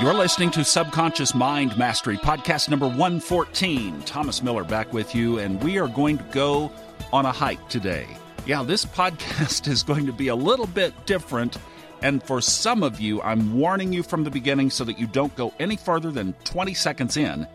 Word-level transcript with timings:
You're 0.00 0.14
listening 0.14 0.50
to 0.52 0.64
Subconscious 0.64 1.34
Mind 1.34 1.76
Mastery, 1.76 2.16
podcast 2.16 2.70
number 2.70 2.86
114. 2.86 4.00
Thomas 4.04 4.42
Miller 4.42 4.64
back 4.64 4.94
with 4.94 5.14
you, 5.14 5.38
and 5.38 5.62
we 5.62 5.78
are 5.78 5.88
going 5.88 6.16
to 6.16 6.24
go 6.30 6.72
on 7.12 7.26
a 7.26 7.32
hike 7.32 7.68
today. 7.68 8.06
Yeah, 8.46 8.62
this 8.62 8.86
podcast 8.86 9.68
is 9.68 9.82
going 9.82 10.06
to 10.06 10.12
be 10.12 10.28
a 10.28 10.34
little 10.34 10.66
bit 10.66 10.94
different, 11.04 11.58
and 12.00 12.22
for 12.22 12.40
some 12.40 12.82
of 12.82 12.98
you, 12.98 13.20
I'm 13.20 13.58
warning 13.58 13.92
you 13.92 14.02
from 14.02 14.24
the 14.24 14.30
beginning 14.30 14.70
so 14.70 14.84
that 14.84 14.98
you 14.98 15.06
don't 15.06 15.36
go 15.36 15.52
any 15.60 15.76
further 15.76 16.10
than 16.10 16.32
20 16.44 16.72
seconds 16.72 17.18
in. 17.18 17.46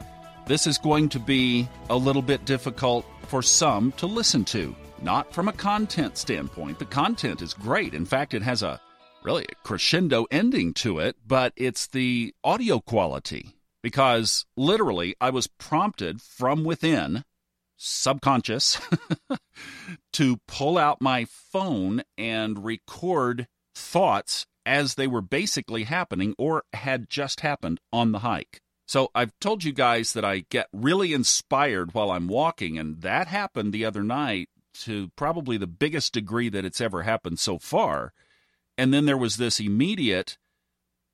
This 0.46 0.68
is 0.68 0.78
going 0.78 1.10
to 1.10 1.20
be 1.20 1.68
a 1.90 1.98
little 1.98 2.22
bit 2.22 2.46
difficult 2.46 3.08
for 3.24 3.42
some 3.42 3.92
to 3.94 4.06
listen 4.06 4.46
to, 4.46 4.76
not 5.02 5.34
from 5.34 5.48
a 5.48 5.54
content 5.54 6.16
standpoint. 6.16 6.78
The 6.78 6.86
content 6.86 7.42
is 7.42 7.56
great. 7.56 7.96
In 7.96 8.06
fact, 8.06 8.36
it 8.36 8.44
has 8.44 8.62
a 8.62 8.80
really 9.26 9.46
a 9.46 9.56
crescendo 9.68 10.26
ending 10.30 10.74
to 10.76 11.00
it, 11.00 11.18
but 11.26 11.52
it's 11.56 11.88
the 11.88 12.34
audio 12.44 12.80
quality. 12.80 13.56
Because 13.82 14.46
literally, 14.56 15.16
I 15.20 15.30
was 15.32 15.48
prompted 15.48 16.22
from 16.22 16.64
within, 16.64 17.24
subconscious, 17.78 18.80
to 20.14 20.38
pull 20.48 20.78
out 20.78 21.02
my 21.02 21.26
phone 21.26 22.04
and 22.18 22.64
record 22.64 23.48
thoughts 23.76 24.46
as 24.66 24.96
they 24.96 25.06
were 25.06 25.22
basically 25.22 25.84
happening 25.84 26.34
or 26.38 26.64
had 26.74 27.10
just 27.10 27.42
happened 27.42 27.80
on 27.94 28.12
the 28.12 28.20
hike. 28.20 28.62
So 28.88 29.10
I've 29.14 29.38
told 29.40 29.64
you 29.64 29.74
guys 29.74 30.14
that 30.14 30.26
I 30.26 30.46
get 30.50 30.68
really 30.72 31.14
inspired 31.14 31.94
while 31.94 32.12
I'm 32.12 32.28
walking, 32.28 32.78
and 32.78 33.02
that 33.02 33.28
happened 33.28 33.74
the 33.74 33.86
other 33.86 34.04
night 34.04 34.50
to 34.82 35.10
probably 35.16 35.58
the 35.58 35.68
biggest 35.68 36.14
degree 36.14 36.50
that 36.50 36.66
it's 36.66 36.82
ever 36.82 37.04
happened 37.04 37.40
so 37.40 37.58
far. 37.58 38.14
And 38.78 38.94
then 38.94 39.06
there 39.06 39.18
was 39.18 39.38
this 39.38 39.60
immediate 39.60 40.38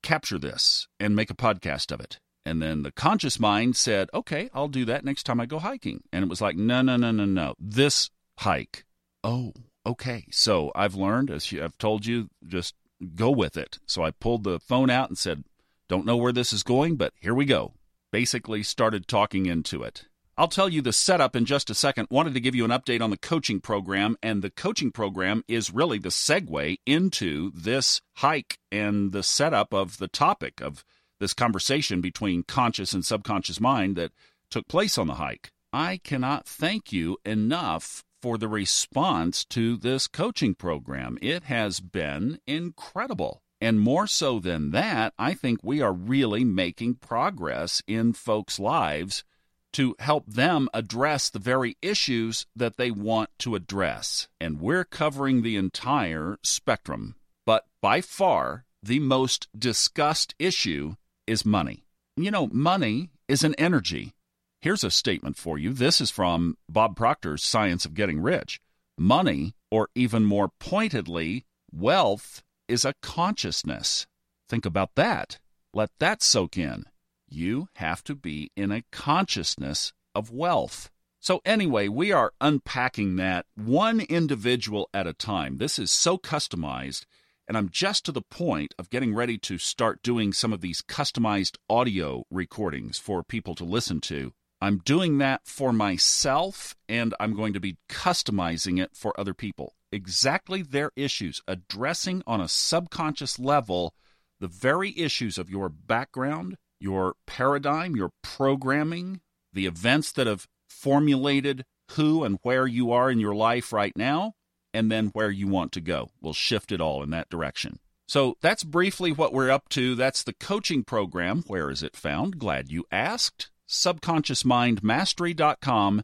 capture 0.02 0.38
this 0.38 0.88
and 0.98 1.14
make 1.14 1.30
a 1.30 1.34
podcast 1.34 1.92
of 1.92 2.00
it. 2.00 2.18
And 2.44 2.60
then 2.60 2.82
the 2.82 2.90
conscious 2.92 3.38
mind 3.38 3.76
said, 3.76 4.10
okay, 4.12 4.50
I'll 4.52 4.68
do 4.68 4.84
that 4.86 5.04
next 5.04 5.22
time 5.22 5.40
I 5.40 5.46
go 5.46 5.60
hiking. 5.60 6.02
And 6.12 6.24
it 6.24 6.28
was 6.28 6.40
like, 6.40 6.56
no, 6.56 6.82
no, 6.82 6.96
no, 6.96 7.12
no, 7.12 7.24
no. 7.24 7.54
This 7.58 8.10
hike. 8.38 8.84
Oh, 9.22 9.52
okay. 9.86 10.24
So 10.32 10.72
I've 10.74 10.96
learned, 10.96 11.30
as 11.30 11.52
I've 11.52 11.78
told 11.78 12.04
you, 12.04 12.28
just 12.44 12.74
go 13.14 13.30
with 13.30 13.56
it. 13.56 13.78
So 13.86 14.02
I 14.02 14.10
pulled 14.10 14.42
the 14.42 14.58
phone 14.58 14.90
out 14.90 15.08
and 15.08 15.16
said, 15.16 15.44
don't 15.88 16.06
know 16.06 16.16
where 16.16 16.32
this 16.32 16.52
is 16.52 16.62
going, 16.62 16.96
but 16.96 17.12
here 17.20 17.34
we 17.34 17.44
go. 17.44 17.74
Basically, 18.10 18.62
started 18.62 19.06
talking 19.06 19.46
into 19.46 19.82
it. 19.82 20.06
I'll 20.38 20.48
tell 20.48 20.70
you 20.70 20.80
the 20.80 20.94
setup 20.94 21.36
in 21.36 21.44
just 21.44 21.68
a 21.68 21.74
second. 21.74 22.08
Wanted 22.10 22.32
to 22.34 22.40
give 22.40 22.54
you 22.54 22.64
an 22.64 22.70
update 22.70 23.02
on 23.02 23.10
the 23.10 23.18
coaching 23.18 23.60
program, 23.60 24.16
and 24.22 24.40
the 24.40 24.50
coaching 24.50 24.90
program 24.90 25.44
is 25.46 25.72
really 25.72 25.98
the 25.98 26.08
segue 26.08 26.78
into 26.86 27.52
this 27.54 28.00
hike 28.16 28.58
and 28.70 29.12
the 29.12 29.22
setup 29.22 29.74
of 29.74 29.98
the 29.98 30.08
topic 30.08 30.62
of 30.62 30.84
this 31.20 31.34
conversation 31.34 32.00
between 32.00 32.44
conscious 32.44 32.94
and 32.94 33.04
subconscious 33.04 33.60
mind 33.60 33.94
that 33.96 34.12
took 34.50 34.66
place 34.68 34.96
on 34.96 35.06
the 35.06 35.14
hike. 35.14 35.50
I 35.70 36.00
cannot 36.02 36.46
thank 36.46 36.92
you 36.92 37.18
enough 37.26 38.02
for 38.22 38.38
the 38.38 38.48
response 38.48 39.44
to 39.46 39.76
this 39.76 40.08
coaching 40.08 40.54
program. 40.54 41.18
It 41.20 41.44
has 41.44 41.80
been 41.80 42.38
incredible. 42.46 43.42
And 43.60 43.80
more 43.80 44.06
so 44.06 44.38
than 44.38 44.70
that, 44.70 45.12
I 45.18 45.34
think 45.34 45.60
we 45.62 45.82
are 45.82 45.92
really 45.92 46.42
making 46.42 46.96
progress 46.96 47.82
in 47.86 48.12
folks' 48.12 48.58
lives 48.58 49.24
to 49.72 49.96
help 49.98 50.26
them 50.26 50.68
address 50.74 51.30
the 51.30 51.38
very 51.38 51.76
issues 51.82 52.46
that 52.54 52.76
they 52.76 52.90
want 52.90 53.30
to 53.38 53.54
address. 53.54 54.28
And 54.40 54.60
we're 54.60 54.84
covering 54.84 55.42
the 55.42 55.56
entire 55.56 56.38
spectrum. 56.42 57.16
But 57.46 57.66
by 57.80 58.00
far, 58.00 58.64
the 58.82 59.00
most 59.00 59.48
discussed 59.58 60.34
issue 60.38 60.96
is 61.26 61.46
money. 61.46 61.84
You 62.16 62.30
know, 62.30 62.48
money 62.52 63.10
is 63.28 63.44
an 63.44 63.54
energy. 63.56 64.12
Here's 64.60 64.84
a 64.84 64.90
statement 64.90 65.36
for 65.36 65.58
you. 65.58 65.72
This 65.72 66.00
is 66.00 66.10
from 66.10 66.56
Bob 66.68 66.96
Proctor's 66.96 67.42
Science 67.42 67.84
of 67.84 67.94
Getting 67.94 68.20
Rich. 68.20 68.60
Money, 68.98 69.54
or 69.70 69.88
even 69.94 70.24
more 70.24 70.50
pointedly, 70.60 71.44
wealth, 71.72 72.42
is 72.68 72.84
a 72.84 72.94
consciousness. 73.02 74.06
Think 74.48 74.66
about 74.66 74.94
that. 74.96 75.38
Let 75.74 75.90
that 75.98 76.22
soak 76.22 76.58
in 76.58 76.84
you 77.32 77.68
have 77.76 78.04
to 78.04 78.14
be 78.14 78.50
in 78.56 78.70
a 78.70 78.84
consciousness 78.92 79.92
of 80.14 80.30
wealth. 80.30 80.90
So, 81.20 81.40
anyway, 81.44 81.88
we 81.88 82.12
are 82.12 82.32
unpacking 82.40 83.16
that 83.16 83.46
one 83.54 84.00
individual 84.00 84.88
at 84.92 85.06
a 85.06 85.12
time. 85.12 85.58
This 85.58 85.78
is 85.78 85.92
so 85.92 86.18
customized, 86.18 87.04
and 87.46 87.56
I'm 87.56 87.68
just 87.68 88.04
to 88.06 88.12
the 88.12 88.22
point 88.22 88.74
of 88.78 88.90
getting 88.90 89.14
ready 89.14 89.38
to 89.38 89.58
start 89.58 90.02
doing 90.02 90.32
some 90.32 90.52
of 90.52 90.60
these 90.60 90.82
customized 90.82 91.56
audio 91.70 92.24
recordings 92.30 92.98
for 92.98 93.22
people 93.22 93.54
to 93.56 93.64
listen 93.64 94.00
to. 94.02 94.32
I'm 94.60 94.78
doing 94.78 95.18
that 95.18 95.42
for 95.44 95.72
myself, 95.72 96.76
and 96.88 97.14
I'm 97.18 97.34
going 97.34 97.52
to 97.52 97.60
be 97.60 97.78
customizing 97.88 98.80
it 98.80 98.90
for 98.94 99.18
other 99.18 99.34
people. 99.34 99.74
Exactly 99.90 100.62
their 100.62 100.90
issues, 100.96 101.40
addressing 101.48 102.22
on 102.26 102.40
a 102.40 102.48
subconscious 102.48 103.38
level 103.38 103.94
the 104.42 104.48
very 104.48 104.92
issues 104.98 105.38
of 105.38 105.48
your 105.48 105.68
background, 105.68 106.56
your 106.82 107.14
paradigm, 107.26 107.96
your 107.96 108.10
programming, 108.22 109.20
the 109.52 109.66
events 109.66 110.12
that 110.12 110.26
have 110.26 110.46
formulated 110.68 111.64
who 111.92 112.24
and 112.24 112.38
where 112.42 112.66
you 112.66 112.92
are 112.92 113.10
in 113.10 113.20
your 113.20 113.34
life 113.34 113.72
right 113.72 113.96
now, 113.96 114.34
and 114.74 114.90
then 114.90 115.08
where 115.08 115.30
you 115.30 115.46
want 115.46 115.72
to 115.72 115.80
go. 115.80 116.10
We'll 116.20 116.32
shift 116.32 116.72
it 116.72 116.80
all 116.80 117.02
in 117.02 117.10
that 117.10 117.28
direction. 117.28 117.78
So 118.08 118.36
that's 118.40 118.64
briefly 118.64 119.12
what 119.12 119.32
we're 119.32 119.50
up 119.50 119.68
to. 119.70 119.94
That's 119.94 120.22
the 120.22 120.32
coaching 120.32 120.84
program. 120.84 121.42
Where 121.46 121.70
is 121.70 121.82
it 121.82 121.96
found? 121.96 122.38
Glad 122.38 122.70
you 122.70 122.84
asked. 122.90 123.50
Subconsciousmindmastery.com. 123.68 126.02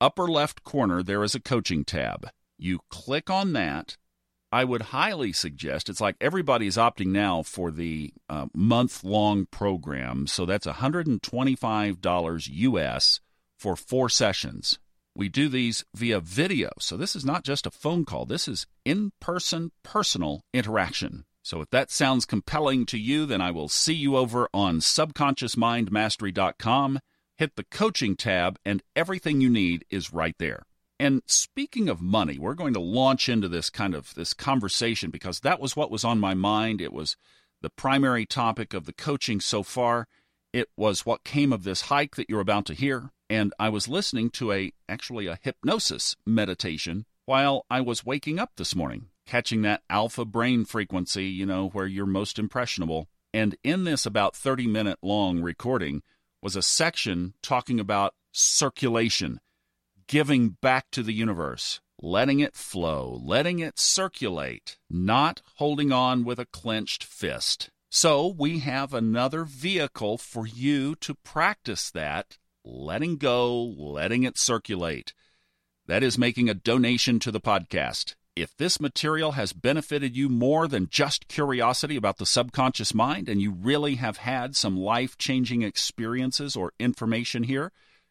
Upper 0.00 0.28
left 0.28 0.64
corner, 0.64 1.02
there 1.02 1.22
is 1.22 1.34
a 1.34 1.40
coaching 1.40 1.84
tab. 1.84 2.30
You 2.56 2.80
click 2.88 3.28
on 3.28 3.52
that, 3.54 3.96
I 4.52 4.64
would 4.64 4.82
highly 4.82 5.32
suggest 5.32 5.88
it's 5.88 6.00
like 6.00 6.16
everybody's 6.20 6.76
opting 6.76 7.08
now 7.08 7.42
for 7.42 7.70
the 7.70 8.12
uh, 8.28 8.46
month 8.52 9.04
long 9.04 9.46
program. 9.46 10.26
So 10.26 10.44
that's 10.44 10.66
$125 10.66 12.48
US 12.52 13.20
for 13.58 13.76
four 13.76 14.08
sessions. 14.08 14.78
We 15.14 15.28
do 15.28 15.48
these 15.48 15.84
via 15.94 16.18
video. 16.20 16.70
So 16.80 16.96
this 16.96 17.14
is 17.14 17.24
not 17.24 17.44
just 17.44 17.66
a 17.66 17.70
phone 17.70 18.04
call, 18.04 18.26
this 18.26 18.48
is 18.48 18.66
in 18.84 19.12
person, 19.20 19.70
personal 19.82 20.42
interaction. 20.52 21.24
So 21.42 21.60
if 21.60 21.70
that 21.70 21.90
sounds 21.90 22.26
compelling 22.26 22.86
to 22.86 22.98
you, 22.98 23.26
then 23.26 23.40
I 23.40 23.50
will 23.50 23.68
see 23.68 23.94
you 23.94 24.16
over 24.16 24.48
on 24.52 24.80
subconsciousmindmastery.com. 24.80 27.00
Hit 27.38 27.56
the 27.56 27.64
coaching 27.64 28.16
tab, 28.16 28.58
and 28.64 28.82
everything 28.94 29.40
you 29.40 29.48
need 29.48 29.86
is 29.90 30.12
right 30.12 30.34
there. 30.38 30.66
And 31.00 31.22
speaking 31.24 31.88
of 31.88 32.02
money, 32.02 32.38
we're 32.38 32.52
going 32.52 32.74
to 32.74 32.80
launch 32.80 33.30
into 33.30 33.48
this 33.48 33.70
kind 33.70 33.94
of 33.94 34.12
this 34.16 34.34
conversation 34.34 35.10
because 35.10 35.40
that 35.40 35.58
was 35.58 35.74
what 35.74 35.90
was 35.90 36.04
on 36.04 36.20
my 36.20 36.34
mind. 36.34 36.82
It 36.82 36.92
was 36.92 37.16
the 37.62 37.70
primary 37.70 38.26
topic 38.26 38.74
of 38.74 38.84
the 38.84 38.92
coaching 38.92 39.40
so 39.40 39.62
far. 39.62 40.08
It 40.52 40.68
was 40.76 41.06
what 41.06 41.24
came 41.24 41.54
of 41.54 41.64
this 41.64 41.80
hike 41.82 42.16
that 42.16 42.28
you're 42.28 42.38
about 42.38 42.66
to 42.66 42.74
hear, 42.74 43.12
and 43.30 43.54
I 43.58 43.70
was 43.70 43.88
listening 43.88 44.28
to 44.32 44.52
a 44.52 44.74
actually 44.90 45.26
a 45.26 45.38
hypnosis 45.40 46.16
meditation 46.26 47.06
while 47.24 47.64
I 47.70 47.80
was 47.80 48.04
waking 48.04 48.38
up 48.38 48.50
this 48.56 48.76
morning, 48.76 49.06
catching 49.24 49.62
that 49.62 49.82
alpha 49.88 50.26
brain 50.26 50.66
frequency, 50.66 51.28
you 51.28 51.46
know, 51.46 51.70
where 51.70 51.86
you're 51.86 52.04
most 52.04 52.38
impressionable. 52.38 53.08
And 53.32 53.56
in 53.64 53.84
this 53.84 54.04
about 54.04 54.36
30 54.36 54.66
minute 54.66 54.98
long 55.00 55.40
recording 55.40 56.02
was 56.42 56.56
a 56.56 56.62
section 56.62 57.32
talking 57.42 57.80
about 57.80 58.12
circulation 58.32 59.40
giving 60.10 60.48
back 60.60 60.90
to 60.90 61.04
the 61.04 61.12
universe, 61.12 61.80
letting 62.02 62.40
it 62.40 62.56
flow, 62.56 63.22
letting 63.24 63.60
it 63.60 63.78
circulate, 63.78 64.76
not 64.90 65.40
holding 65.58 65.92
on 65.92 66.24
with 66.24 66.40
a 66.40 66.46
clenched 66.46 67.04
fist. 67.04 67.70
So 67.90 68.26
we 68.26 68.58
have 68.58 68.92
another 68.92 69.44
vehicle 69.44 70.18
for 70.18 70.48
you 70.48 70.96
to 70.96 71.14
practice 71.14 71.92
that, 71.92 72.38
letting 72.64 73.18
go, 73.18 73.62
letting 73.62 74.24
it 74.24 74.36
circulate. 74.36 75.14
That 75.86 76.02
is 76.02 76.18
making 76.18 76.50
a 76.50 76.54
donation 76.54 77.20
to 77.20 77.30
the 77.30 77.40
podcast. 77.40 78.16
If 78.34 78.56
this 78.56 78.80
material 78.80 79.32
has 79.32 79.52
benefited 79.52 80.16
you 80.16 80.28
more 80.28 80.66
than 80.66 80.88
just 80.90 81.28
curiosity 81.28 81.94
about 81.94 82.18
the 82.18 82.26
subconscious 82.26 82.92
mind 82.92 83.28
and 83.28 83.40
you 83.40 83.52
really 83.52 83.94
have 83.94 84.16
had 84.16 84.56
some 84.56 84.76
life 84.76 85.16
changing 85.16 85.62
experiences 85.62 86.56
or 86.56 86.72
information 86.80 87.44
here, 87.44 87.70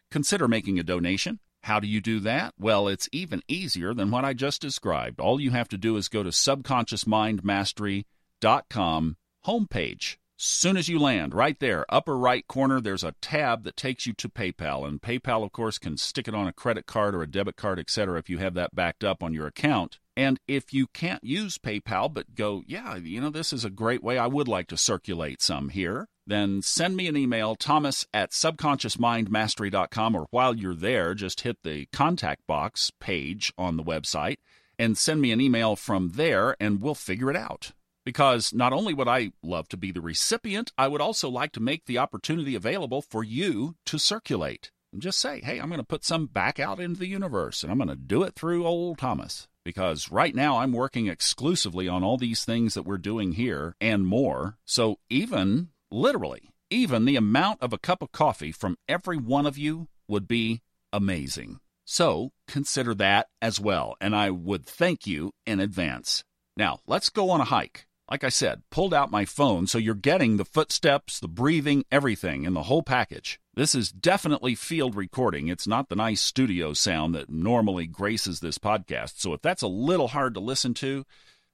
consider 0.09 0.47
making 0.47 0.79
a 0.79 0.83
donation. 0.83 1.39
How 1.69 1.80
do 1.80 1.88
you 1.88 2.01
do 2.01 2.19
that? 2.21 2.56
Well, 2.57 2.88
it's 2.88 3.07
even 3.12 3.44
easier 3.48 3.94
than 3.94 4.10
what 4.10 4.25
I 4.25 4.33
just 4.33 4.60
described. 4.60 5.19
All 5.19 5.39
you 5.39 5.51
have 5.51 5.69
to 5.69 5.77
do 5.77 5.98
is 5.98 6.10
go 6.10 6.24
to 6.24 6.30
subconsciousmindmastery.com 6.30 9.18
homepage. 9.45 10.18
Soon 10.36 10.77
as 10.77 10.89
you 10.89 10.98
land, 10.98 11.36
right 11.36 11.60
there, 11.60 11.86
upper 11.88 12.18
right 12.18 12.48
corner, 12.48 12.81
there's 12.81 13.04
a 13.04 13.13
tab 13.21 13.66
that 13.66 13.77
takes 13.77 14.07
you 14.07 14.13
to 14.13 14.27
PayPal. 14.27 14.88
And 14.88 15.00
PayPal, 15.00 15.44
of 15.44 15.51
course, 15.51 15.77
can 15.77 15.95
stick 15.98 16.27
it 16.27 16.33
on 16.33 16.48
a 16.48 16.54
credit 16.54 16.88
card 16.88 17.13
or 17.13 17.21
a 17.21 17.30
debit 17.30 17.56
card, 17.56 17.77
etc., 17.77 18.18
if 18.18 18.31
you 18.31 18.39
have 18.39 18.56
that 18.56 18.74
backed 18.74 19.04
up 19.04 19.21
on 19.21 19.36
your 19.36 19.45
account. 19.45 20.00
And 20.18 20.39
if 20.48 20.74
you 20.74 20.88
can't 20.88 21.24
use 21.24 21.60
PayPal, 21.60 22.12
but 22.12 22.33
go, 22.33 22.63
yeah, 22.66 22.95
you 22.95 23.21
know, 23.21 23.30
this 23.30 23.54
is 23.54 23.63
a 23.63 23.69
great 23.69 24.01
way, 24.01 24.18
I 24.18 24.25
would 24.25 24.48
like 24.48 24.66
to 24.69 24.75
circulate 24.75 25.44
some 25.44 25.69
here, 25.69 26.07
then 26.29 26.61
send 26.61 26.95
me 26.95 27.07
an 27.07 27.17
email, 27.17 27.55
thomas 27.55 28.05
at 28.13 28.31
subconsciousmindmastery.com, 28.31 30.15
or 30.15 30.27
while 30.31 30.55
you're 30.55 30.75
there, 30.75 31.13
just 31.13 31.41
hit 31.41 31.57
the 31.63 31.87
contact 31.91 32.45
box 32.47 32.91
page 32.99 33.53
on 33.57 33.77
the 33.77 33.83
website 33.83 34.37
and 34.77 34.97
send 34.97 35.21
me 35.21 35.31
an 35.31 35.41
email 35.41 35.75
from 35.75 36.11
there, 36.15 36.55
and 36.59 36.81
we'll 36.81 36.95
figure 36.95 37.29
it 37.29 37.35
out 37.35 37.73
because 38.09 38.55
not 38.55 38.73
only 38.73 38.91
would 38.91 39.07
I 39.07 39.33
love 39.43 39.67
to 39.69 39.77
be 39.77 39.91
the 39.91 40.01
recipient, 40.01 40.71
I 40.79 40.87
would 40.87 40.99
also 40.99 41.29
like 41.29 41.51
to 41.51 41.59
make 41.59 41.85
the 41.85 41.99
opportunity 41.99 42.55
available 42.55 43.03
for 43.03 43.23
you 43.23 43.75
to 43.85 43.99
circulate. 43.99 44.71
And 44.91 44.99
just 44.99 45.19
say, 45.19 45.41
hey, 45.41 45.59
I'm 45.59 45.67
going 45.67 45.79
to 45.79 45.85
put 45.85 46.03
some 46.03 46.25
back 46.25 46.59
out 46.59 46.79
into 46.79 46.99
the 46.99 47.07
universe, 47.07 47.61
and 47.61 47.71
I'm 47.71 47.77
going 47.77 47.89
to 47.89 47.95
do 47.95 48.23
it 48.23 48.33
through 48.33 48.65
old 48.65 48.97
Thomas. 48.97 49.47
Because 49.63 50.11
right 50.11 50.33
now 50.33 50.57
I'm 50.57 50.71
working 50.71 51.05
exclusively 51.05 51.87
on 51.87 52.03
all 52.03 52.17
these 52.17 52.43
things 52.43 52.73
that 52.73 52.81
we're 52.81 52.97
doing 52.97 53.33
here 53.33 53.75
and 53.79 54.07
more. 54.07 54.57
So 54.65 54.97
even, 55.11 55.69
literally, 55.91 56.51
even 56.69 57.06
the 57.06 57.15
amount 57.15 57.62
of 57.62 57.74
a 57.74 57.77
cup 57.77 58.01
of 58.01 58.12
coffee 58.12 58.51
from 58.51 58.77
every 58.88 59.18
one 59.18 59.45
of 59.45 59.57
you 59.57 59.88
would 60.07 60.27
be 60.27 60.62
amazing. 60.94 61.59
So 61.86 62.31
consider 62.47 62.94
that 62.95 63.27
as 63.41 63.59
well, 63.59 63.95
and 64.00 64.15
I 64.15 64.30
would 64.30 64.65
thank 64.65 65.07
you 65.07 65.31
in 65.45 65.59
advance. 65.59 66.24
Now, 66.56 66.80
let's 66.86 67.09
go 67.09 67.30
on 67.30 67.41
a 67.41 67.45
hike 67.45 67.88
like 68.09 68.24
I 68.24 68.30
said, 68.30 68.63
pulled 68.71 68.94
out 68.94 69.12
my 69.12 69.24
phone, 69.24 69.68
so 69.68 69.77
you're 69.77 69.94
getting 69.94 70.38
the 70.38 70.45
footsteps, 70.45 71.19
the 71.19 71.27
breathing, 71.27 71.86
everything 71.92 72.44
in 72.44 72.53
the 72.53 72.63
whole 72.63 72.81
package. 72.81 73.39
This 73.53 73.75
is 73.75 73.92
definitely 73.92 74.56
field 74.56 74.95
recording. 74.95 75.47
It's 75.47 75.68
not 75.68 75.89
the 75.89 75.95
nice 75.95 76.21
studio 76.21 76.74
sound 76.74 77.13
that 77.13 77.30
normally 77.30 77.85
graces 77.85 78.39
this 78.39 78.57
podcast. 78.57 79.19
So 79.19 79.33
if 79.33 79.42
that's 79.42 79.62
a 79.62 79.68
little 79.68 80.07
hard 80.07 80.33
to 80.33 80.39
listen 80.39 80.74
to, 80.75 81.06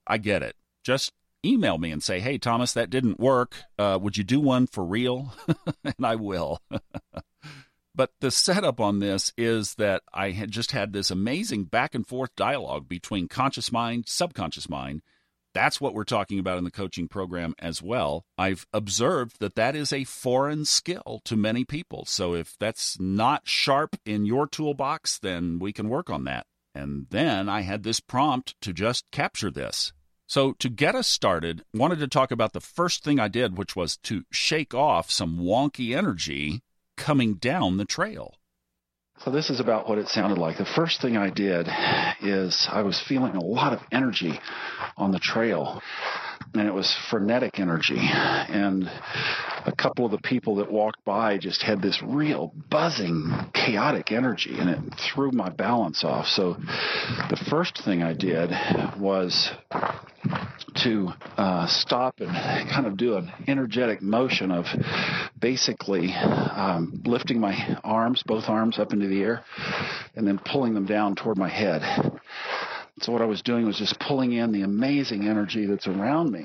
I 0.06 0.16
get 0.16 0.42
it. 0.42 0.56
Just 0.82 1.12
email 1.46 1.78
me 1.78 1.90
and 1.90 2.02
say, 2.02 2.20
hey, 2.20 2.38
Thomas, 2.38 2.72
that 2.74 2.90
didn't 2.90 3.20
work. 3.20 3.54
Uh, 3.78 3.98
would 4.00 4.16
you 4.16 4.24
do 4.24 4.40
one 4.40 4.66
for 4.66 4.84
real? 4.84 5.32
and 5.84 6.04
I 6.04 6.16
will. 6.16 6.60
But 7.96 8.10
the 8.20 8.30
setup 8.30 8.78
on 8.78 8.98
this 8.98 9.32
is 9.38 9.76
that 9.76 10.02
I 10.12 10.32
had 10.32 10.50
just 10.50 10.72
had 10.72 10.92
this 10.92 11.10
amazing 11.10 11.64
back 11.64 11.94
and 11.94 12.06
forth 12.06 12.28
dialogue 12.36 12.90
between 12.90 13.26
conscious 13.26 13.72
mind, 13.72 14.04
subconscious 14.06 14.68
mind, 14.68 15.00
that's 15.56 15.80
what 15.80 15.94
we're 15.94 16.04
talking 16.04 16.38
about 16.38 16.58
in 16.58 16.64
the 16.64 16.70
coaching 16.70 17.08
program 17.08 17.54
as 17.58 17.82
well. 17.82 18.26
I've 18.36 18.66
observed 18.74 19.40
that 19.40 19.54
that 19.54 19.74
is 19.74 19.90
a 19.90 20.04
foreign 20.04 20.66
skill 20.66 21.22
to 21.24 21.34
many 21.34 21.64
people. 21.64 22.04
So 22.04 22.34
if 22.34 22.58
that's 22.58 23.00
not 23.00 23.48
sharp 23.48 23.96
in 24.04 24.26
your 24.26 24.46
toolbox, 24.46 25.18
then 25.18 25.58
we 25.58 25.72
can 25.72 25.88
work 25.88 26.10
on 26.10 26.24
that. 26.24 26.44
And 26.74 27.06
then 27.08 27.48
I 27.48 27.62
had 27.62 27.84
this 27.84 28.00
prompt 28.00 28.54
to 28.60 28.74
just 28.74 29.10
capture 29.10 29.50
this. 29.50 29.94
So, 30.28 30.52
to 30.54 30.68
get 30.68 30.94
us 30.94 31.06
started, 31.06 31.64
wanted 31.72 32.00
to 32.00 32.08
talk 32.08 32.30
about 32.32 32.52
the 32.52 32.60
first 32.60 33.04
thing 33.04 33.20
I 33.20 33.28
did, 33.28 33.56
which 33.56 33.76
was 33.76 33.96
to 33.98 34.24
shake 34.30 34.74
off 34.74 35.10
some 35.10 35.38
wonky 35.38 35.96
energy 35.96 36.62
coming 36.96 37.34
down 37.34 37.76
the 37.76 37.84
trail. 37.84 38.34
So 39.18 39.30
this 39.30 39.48
is 39.48 39.60
about 39.60 39.88
what 39.88 39.98
it 39.98 40.08
sounded 40.08 40.38
like. 40.38 40.58
The 40.58 40.64
first 40.64 41.00
thing 41.00 41.16
I 41.16 41.30
did 41.30 41.68
is 42.20 42.68
I 42.70 42.82
was 42.82 43.00
feeling 43.00 43.34
a 43.34 43.44
lot 43.44 43.72
of 43.72 43.80
energy 43.90 44.38
on 44.96 45.10
the 45.10 45.18
trail 45.18 45.80
and 46.54 46.66
it 46.66 46.72
was 46.72 46.96
frenetic 47.10 47.58
energy 47.58 47.98
and 47.98 48.84
a 49.66 49.72
couple 49.76 50.04
of 50.04 50.10
the 50.10 50.18
people 50.18 50.56
that 50.56 50.70
walked 50.70 51.04
by 51.04 51.38
just 51.38 51.62
had 51.62 51.80
this 51.82 52.00
real 52.02 52.52
buzzing 52.70 53.30
chaotic 53.52 54.12
energy 54.12 54.58
and 54.58 54.70
it 54.70 54.78
threw 55.12 55.30
my 55.32 55.50
balance 55.50 56.04
off 56.04 56.26
so 56.26 56.54
the 57.30 57.46
first 57.50 57.82
thing 57.84 58.02
i 58.02 58.12
did 58.12 58.50
was 58.98 59.50
to 60.82 61.08
uh, 61.36 61.66
stop 61.66 62.14
and 62.20 62.30
kind 62.70 62.86
of 62.86 62.96
do 62.96 63.16
an 63.16 63.32
energetic 63.48 64.02
motion 64.02 64.50
of 64.50 64.66
basically 65.38 66.12
um, 66.12 67.02
lifting 67.04 67.40
my 67.40 67.78
arms, 67.84 68.22
both 68.26 68.44
arms 68.48 68.78
up 68.78 68.92
into 68.92 69.06
the 69.06 69.22
air, 69.22 69.44
and 70.14 70.26
then 70.26 70.38
pulling 70.44 70.74
them 70.74 70.86
down 70.86 71.14
toward 71.14 71.38
my 71.38 71.48
head. 71.48 71.82
So 73.00 73.12
what 73.12 73.20
I 73.20 73.26
was 73.26 73.42
doing 73.42 73.66
was 73.66 73.76
just 73.76 73.98
pulling 74.00 74.32
in 74.32 74.52
the 74.52 74.62
amazing 74.62 75.28
energy 75.28 75.66
that's 75.66 75.86
around 75.86 76.32
me. 76.32 76.44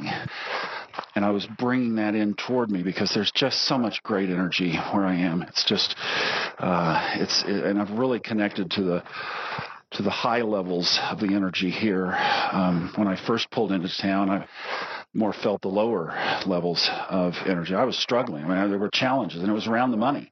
And 1.15 1.24
I 1.24 1.30
was 1.30 1.45
bringing 1.45 1.95
that 1.95 2.13
in 2.13 2.33
toward 2.33 2.69
me 2.69 2.83
because 2.83 3.13
there's 3.13 3.31
just 3.31 3.63
so 3.63 3.77
much 3.77 4.03
great 4.03 4.30
energy 4.30 4.75
where 4.92 5.06
I 5.06 5.15
am. 5.15 5.44
It's 5.44 5.63
just, 5.63 5.95
uh, 6.59 7.12
it's, 7.15 7.44
it, 7.44 7.63
and 7.63 7.81
I've 7.81 7.92
really 7.92 8.19
connected 8.19 8.69
to 8.71 8.83
the, 8.83 9.03
to 9.92 10.03
the 10.03 10.09
high 10.09 10.42
levels 10.42 11.00
of 11.09 11.19
the 11.21 11.33
energy 11.36 11.69
here. 11.69 12.07
Um, 12.51 12.92
when 12.95 13.07
I 13.07 13.15
first 13.15 13.50
pulled 13.50 13.71
into 13.71 13.89
town, 14.01 14.30
I 14.30 14.48
more 15.13 15.34
felt 15.34 15.62
the 15.62 15.68
lower 15.68 16.13
levels 16.46 16.90
of 17.10 17.34
energy. 17.46 17.75
I 17.75 17.84
was 17.84 17.98
struggling. 17.98 18.46
I 18.46 18.48
mean, 18.48 18.69
there 18.69 18.80
were 18.80 18.90
challenges, 18.90 19.42
and 19.42 19.50
it 19.50 19.54
was 19.54 19.68
around 19.68 19.92
the 19.92 19.98
money. 19.98 20.31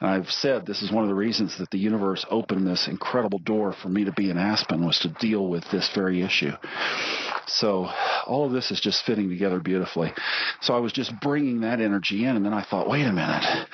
And 0.00 0.10
I've 0.10 0.30
said 0.30 0.66
this 0.66 0.82
is 0.82 0.90
one 0.90 1.04
of 1.04 1.08
the 1.08 1.14
reasons 1.14 1.58
that 1.58 1.70
the 1.70 1.78
universe 1.78 2.24
opened 2.28 2.66
this 2.66 2.88
incredible 2.88 3.38
door 3.38 3.72
for 3.72 3.88
me 3.88 4.04
to 4.04 4.12
be 4.12 4.30
in 4.30 4.36
Aspen 4.36 4.84
was 4.84 4.98
to 5.00 5.08
deal 5.20 5.46
with 5.46 5.64
this 5.70 5.88
very 5.94 6.22
issue. 6.22 6.52
So 7.46 7.88
all 8.26 8.44
of 8.44 8.52
this 8.52 8.70
is 8.70 8.80
just 8.80 9.04
fitting 9.04 9.28
together 9.28 9.60
beautifully. 9.60 10.12
So 10.60 10.74
I 10.74 10.80
was 10.80 10.92
just 10.92 11.12
bringing 11.20 11.60
that 11.60 11.80
energy 11.80 12.24
in, 12.24 12.36
and 12.36 12.44
then 12.44 12.52
I 12.52 12.64
thought, 12.64 12.88
wait 12.88 13.06
a 13.06 13.12
minute. 13.12 13.66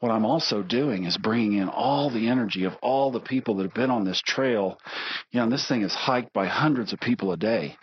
What 0.00 0.10
I'm 0.10 0.26
also 0.26 0.62
doing 0.62 1.04
is 1.04 1.16
bringing 1.16 1.54
in 1.54 1.68
all 1.68 2.10
the 2.10 2.28
energy 2.28 2.64
of 2.64 2.74
all 2.82 3.10
the 3.10 3.20
people 3.20 3.56
that 3.56 3.62
have 3.62 3.74
been 3.74 3.90
on 3.90 4.04
this 4.04 4.20
trail. 4.20 4.78
You 5.30 5.40
know, 5.40 5.48
this 5.48 5.66
thing 5.68 5.82
is 5.82 5.94
hiked 5.94 6.32
by 6.32 6.46
hundreds 6.46 6.92
of 6.92 7.00
people 7.00 7.32
a 7.32 7.36
day. 7.36 7.76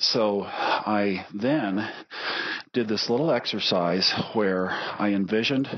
So 0.00 0.44
I 0.44 1.26
then 1.34 1.86
did 2.72 2.88
this 2.88 3.10
little 3.10 3.30
exercise 3.30 4.10
where 4.32 4.70
I 4.70 5.10
envisioned 5.10 5.68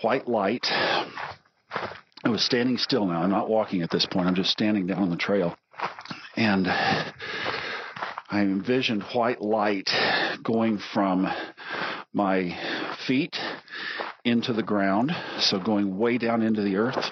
white 0.00 0.28
light. 0.28 0.64
I 0.70 2.28
was 2.28 2.44
standing 2.44 2.78
still 2.78 3.04
now. 3.06 3.20
I'm 3.20 3.30
not 3.30 3.48
walking 3.48 3.82
at 3.82 3.90
this 3.90 4.06
point. 4.06 4.28
I'm 4.28 4.36
just 4.36 4.50
standing 4.50 4.86
down 4.86 5.02
on 5.02 5.10
the 5.10 5.16
trail. 5.16 5.56
And 6.36 6.68
I 6.68 8.42
envisioned 8.42 9.02
white 9.12 9.42
light 9.42 9.90
going 10.44 10.78
from 10.94 11.26
my 12.12 12.56
feet 13.08 13.36
into 14.24 14.52
the 14.52 14.62
ground. 14.62 15.10
So 15.40 15.58
going 15.58 15.98
way 15.98 16.18
down 16.18 16.42
into 16.42 16.62
the 16.62 16.76
earth. 16.76 17.04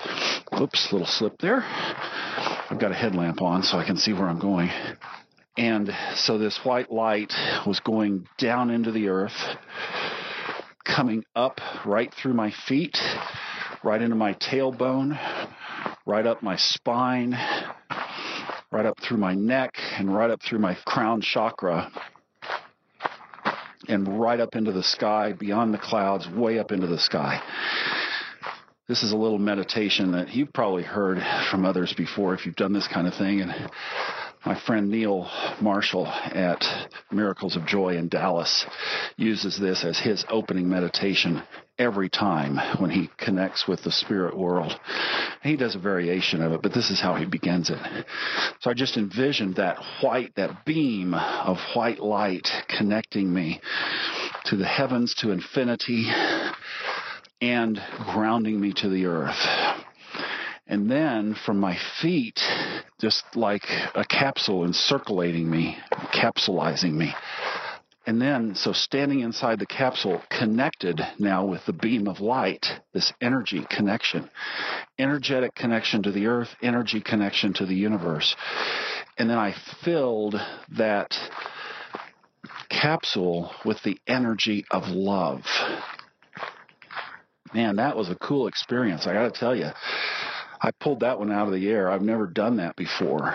Oops, 0.61 0.93
little 0.93 1.09
slip 1.09 1.39
there. 1.39 1.65
I've 1.65 2.79
got 2.79 2.93
a 2.93 2.95
headlamp 2.95 3.43
on 3.43 3.65
so 3.65 3.79
I 3.79 3.85
can 3.85 3.97
see 3.97 4.13
where 4.13 4.29
I'm 4.29 4.39
going. 4.39 4.71
And 5.56 5.91
so 6.17 6.37
this 6.37 6.61
white 6.64 6.93
light 6.93 7.32
was 7.67 7.81
going 7.81 8.29
down 8.37 8.70
into 8.70 8.93
the 8.93 9.08
earth, 9.08 9.56
coming 10.85 11.25
up 11.35 11.61
right 11.87 12.12
through 12.12 12.35
my 12.35 12.52
feet, 12.66 12.99
right 13.83 14.02
into 14.02 14.16
my 14.16 14.35
tailbone, 14.35 15.19
right 16.04 16.26
up 16.26 16.42
my 16.42 16.57
spine, 16.57 17.33
right 18.71 18.85
up 18.85 19.00
through 19.00 19.16
my 19.16 19.35
neck, 19.35 19.73
and 19.97 20.14
right 20.14 20.31
up 20.31 20.42
through 20.42 20.59
my 20.59 20.76
crown 20.85 21.23
chakra, 21.23 21.90
and 23.88 24.21
right 24.21 24.40
up 24.40 24.57
into 24.57 24.73
the 24.73 24.83
sky, 24.83 25.33
beyond 25.33 25.73
the 25.73 25.78
clouds, 25.78 26.28
way 26.28 26.59
up 26.59 26.71
into 26.71 26.87
the 26.87 26.99
sky. 26.99 27.40
This 28.88 29.02
is 29.02 29.12
a 29.12 29.16
little 29.16 29.38
meditation 29.38 30.12
that 30.12 30.35
you've 30.35 30.52
probably 30.52 30.83
heard 30.83 31.19
from 31.50 31.64
others 31.64 31.95
before 31.95 32.35
if 32.35 32.47
you've 32.47 32.57
done 32.57 32.73
this 32.73 32.87
kind 32.87 33.09
of 33.09 33.14
thing. 33.14 33.40
And 33.40 33.52
my 34.47 34.59
friend 34.61 34.88
Neil 34.91 35.29
Marshall 35.61 36.07
at 36.07 36.65
Miracles 37.11 37.57
of 37.57 37.67
Joy 37.67 37.97
in 37.97 38.09
Dallas 38.09 38.65
uses 39.17 39.59
this 39.59 39.85
as 39.85 39.99
his 39.99 40.25
opening 40.31 40.69
meditation 40.69 41.43
every 41.81 42.09
time 42.09 42.57
when 42.81 42.91
he 42.91 43.11
connects 43.19 43.67
with 43.67 43.83
the 43.83 43.91
spirit 43.91 44.38
world. 44.38 44.73
he 45.43 45.57
does 45.57 45.75
a 45.75 45.81
variation 45.81 46.43
of 46.43 46.53
it, 46.53 46.62
but 46.62 46.73
this 46.73 46.91
is 46.91 47.00
how 47.00 47.17
he 47.17 47.26
begins 47.26 47.71
it. 47.71 48.07
So 48.61 48.71
I 48.71 48.75
just 48.75 48.97
envisioned 48.97 49.57
that 49.57 49.79
white, 50.00 50.33
that 50.37 50.65
beam 50.65 51.12
of 51.12 51.59
white 51.75 51.99
light 51.99 52.49
connecting 52.69 53.35
me 53.35 53.61
to 54.45 54.57
the 54.57 54.65
heavens, 54.65 55.12
to 55.17 55.33
infinity, 55.33 56.09
and 57.41 57.81
grounding 58.12 58.61
me 58.61 58.73
to 58.75 58.88
the 58.88 59.07
earth. 59.07 59.45
And 60.69 60.91
then 60.91 61.35
from 61.35 61.59
my 61.59 61.76
feet, 62.00 62.41
just 63.00 63.25
like 63.35 63.65
a 63.95 64.05
capsule 64.05 64.67
encirculating 64.67 65.45
me, 65.45 65.79
capsulizing 66.15 66.93
me. 66.93 67.15
And 68.07 68.23
then, 68.23 68.55
so 68.55 68.73
standing 68.73 69.21
inside 69.21 69.59
the 69.59 69.67
capsule, 69.67 70.23
connected 70.31 71.00
now 71.19 71.45
with 71.45 71.67
the 71.67 71.73
beam 71.73 72.07
of 72.07 72.21
light, 72.21 72.65
this 72.95 73.12
energy 73.21 73.67
connection, 73.69 74.31
energetic 74.97 75.57
connection 75.57 76.05
to 76.05 76.12
the 76.12 76.26
earth, 76.26 76.49
energy 76.62 77.00
connection 77.00 77.53
to 77.55 77.67
the 77.67 77.75
universe. 77.75 78.37
And 79.19 79.29
then 79.29 79.38
I 79.38 79.57
filled 79.83 80.37
that 80.76 81.19
capsule 82.71 83.50
with 83.65 83.83
the 83.83 83.99
energy 84.07 84.65
of 84.71 84.85
love. 84.87 85.43
Man, 87.53 87.76
that 87.76 87.97
was 87.97 88.09
a 88.09 88.15
cool 88.15 88.47
experience. 88.47 89.07
I 89.07 89.15
got 89.15 89.35
to 89.35 89.41
tell 89.41 89.57
you, 89.57 89.71
I 90.61 90.71
pulled 90.81 91.01
that 91.01 91.19
one 91.19 91.33
out 91.33 91.47
of 91.47 91.55
the 91.55 91.69
air. 91.69 91.91
I've 91.91 92.03
never 92.03 92.27
done 92.27 92.57
that 92.57 92.77
before. 92.77 93.35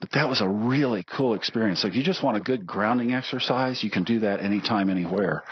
But 0.00 0.12
that 0.12 0.28
was 0.28 0.40
a 0.40 0.48
really 0.48 1.04
cool 1.04 1.34
experience. 1.34 1.82
So 1.82 1.88
if 1.88 1.94
you 1.94 2.02
just 2.02 2.22
want 2.22 2.36
a 2.36 2.40
good 2.40 2.66
grounding 2.66 3.12
exercise, 3.12 3.82
you 3.82 3.90
can 3.90 4.04
do 4.04 4.20
that 4.20 4.40
anytime, 4.40 4.90
anywhere. 4.90 5.42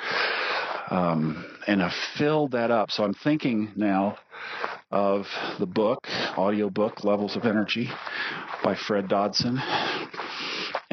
Um, 0.89 1.45
and 1.67 1.83
I 1.83 1.93
filled 2.17 2.53
that 2.53 2.71
up. 2.71 2.91
So 2.91 3.03
I'm 3.03 3.15
thinking 3.15 3.73
now 3.75 4.19
of 4.91 5.27
the 5.59 5.67
book, 5.67 6.07
audio 6.37 6.71
book, 6.71 7.03
Levels 7.03 7.37
of 7.37 7.45
Energy 7.45 7.91
by 8.63 8.77
Fred 8.77 9.09
Dodson. 9.09 9.59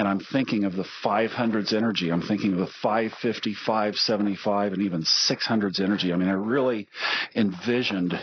And 0.04 0.10
I'm 0.10 0.20
thinking 0.20 0.66
of 0.66 0.76
the 0.76 0.84
500s 1.02 1.72
energy. 1.72 2.10
I'm 2.10 2.22
thinking 2.22 2.52
of 2.52 2.60
the 2.60 2.68
550, 2.82 3.54
575, 3.54 4.74
and 4.74 4.82
even 4.82 5.04
600s 5.04 5.80
energy. 5.80 6.12
I 6.12 6.18
mean, 6.18 6.28
I 6.28 6.34
really 6.34 6.90
envisioned 7.34 8.14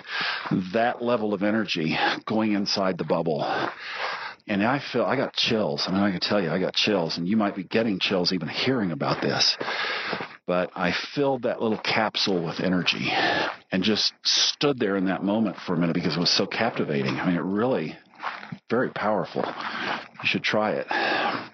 that 0.74 1.00
level 1.00 1.32
of 1.32 1.42
energy 1.42 1.96
going 2.26 2.52
inside 2.52 2.98
the 2.98 3.04
bubble. 3.04 3.40
And 4.46 4.62
I 4.62 4.78
feel 4.92 5.04
I 5.04 5.16
got 5.16 5.32
chills. 5.32 5.84
I 5.88 5.92
mean, 5.92 6.02
I 6.02 6.10
can 6.10 6.20
tell 6.20 6.42
you, 6.42 6.50
I 6.50 6.58
got 6.58 6.74
chills, 6.74 7.16
and 7.16 7.26
you 7.26 7.38
might 7.38 7.56
be 7.56 7.64
getting 7.64 7.98
chills 7.98 8.34
even 8.34 8.48
hearing 8.48 8.90
about 8.92 9.22
this. 9.22 9.56
But 10.46 10.72
I 10.76 10.92
filled 11.14 11.44
that 11.44 11.62
little 11.62 11.78
capsule 11.78 12.44
with 12.44 12.60
energy 12.60 13.10
and 13.72 13.82
just 13.82 14.12
stood 14.22 14.78
there 14.78 14.98
in 14.98 15.06
that 15.06 15.24
moment 15.24 15.56
for 15.56 15.72
a 15.72 15.78
minute 15.78 15.94
because 15.94 16.14
it 16.14 16.20
was 16.20 16.28
so 16.28 16.44
captivating. 16.44 17.18
I 17.18 17.24
mean, 17.24 17.36
it 17.36 17.42
really, 17.42 17.96
very 18.68 18.90
powerful. 18.90 19.46
You 19.46 20.26
should 20.26 20.42
try 20.42 20.72
it. 20.72 21.49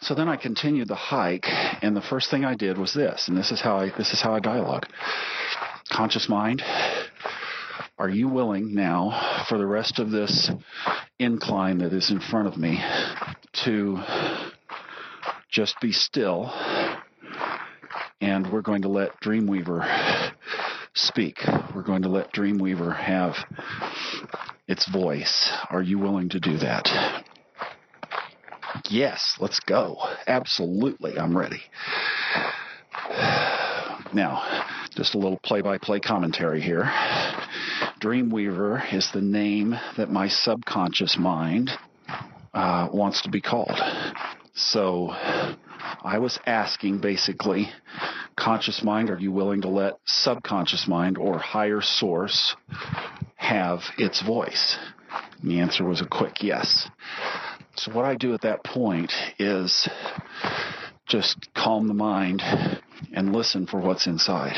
So 0.00 0.14
then 0.14 0.28
I 0.28 0.36
continued 0.36 0.88
the 0.88 0.94
hike, 0.94 1.46
and 1.46 1.96
the 1.96 2.00
first 2.00 2.30
thing 2.30 2.44
I 2.44 2.54
did 2.54 2.78
was 2.78 2.94
this, 2.94 3.28
and 3.28 3.36
this 3.36 3.50
is 3.50 3.60
how 3.60 3.76
I 3.78 3.90
this 3.96 4.12
is 4.12 4.20
how 4.20 4.34
I 4.34 4.40
dialogue. 4.40 4.86
Conscious 5.90 6.28
mind, 6.28 6.62
are 7.98 8.08
you 8.08 8.28
willing 8.28 8.74
now 8.74 9.44
for 9.48 9.58
the 9.58 9.66
rest 9.66 9.98
of 9.98 10.10
this 10.10 10.50
incline 11.18 11.78
that 11.78 11.92
is 11.92 12.10
in 12.10 12.20
front 12.20 12.46
of 12.46 12.56
me 12.56 12.82
to 13.64 13.98
just 15.50 15.80
be 15.80 15.92
still 15.92 16.52
and 18.20 18.52
we're 18.52 18.62
going 18.62 18.82
to 18.82 18.88
let 18.88 19.20
Dreamweaver 19.20 20.32
speak. 20.94 21.38
We're 21.74 21.82
going 21.82 22.02
to 22.02 22.08
let 22.08 22.32
Dreamweaver 22.32 22.96
have 22.96 23.36
its 24.66 24.88
voice. 24.88 25.50
Are 25.70 25.82
you 25.82 25.98
willing 25.98 26.28
to 26.30 26.40
do 26.40 26.58
that? 26.58 27.24
Yes, 28.88 29.36
let's 29.38 29.60
go. 29.60 29.98
Absolutely, 30.26 31.18
I'm 31.18 31.36
ready. 31.36 31.60
Now, 34.14 34.64
just 34.96 35.14
a 35.14 35.18
little 35.18 35.38
play 35.42 35.60
by 35.60 35.78
play 35.78 36.00
commentary 36.00 36.60
here. 36.62 36.84
Dreamweaver 38.00 38.92
is 38.92 39.10
the 39.12 39.20
name 39.20 39.78
that 39.96 40.10
my 40.10 40.28
subconscious 40.28 41.18
mind 41.18 41.70
uh, 42.54 42.88
wants 42.92 43.22
to 43.22 43.28
be 43.28 43.40
called. 43.42 43.78
So 44.54 45.08
I 45.10 46.18
was 46.18 46.38
asking 46.46 47.00
basically, 47.00 47.68
conscious 48.36 48.82
mind, 48.82 49.10
are 49.10 49.18
you 49.18 49.32
willing 49.32 49.60
to 49.62 49.68
let 49.68 49.98
subconscious 50.06 50.88
mind 50.88 51.18
or 51.18 51.38
higher 51.38 51.82
source 51.82 52.56
have 53.36 53.82
its 53.98 54.22
voice? 54.22 54.78
And 55.42 55.50
the 55.50 55.60
answer 55.60 55.84
was 55.84 56.00
a 56.00 56.06
quick 56.06 56.42
yes. 56.42 56.88
So 57.78 57.92
what 57.92 58.04
I 58.04 58.16
do 58.16 58.34
at 58.34 58.40
that 58.40 58.64
point 58.64 59.12
is 59.38 59.88
just 61.06 61.48
calm 61.54 61.86
the 61.86 61.94
mind 61.94 62.42
and 63.12 63.32
listen 63.32 63.68
for 63.68 63.78
what's 63.78 64.08
inside. 64.08 64.56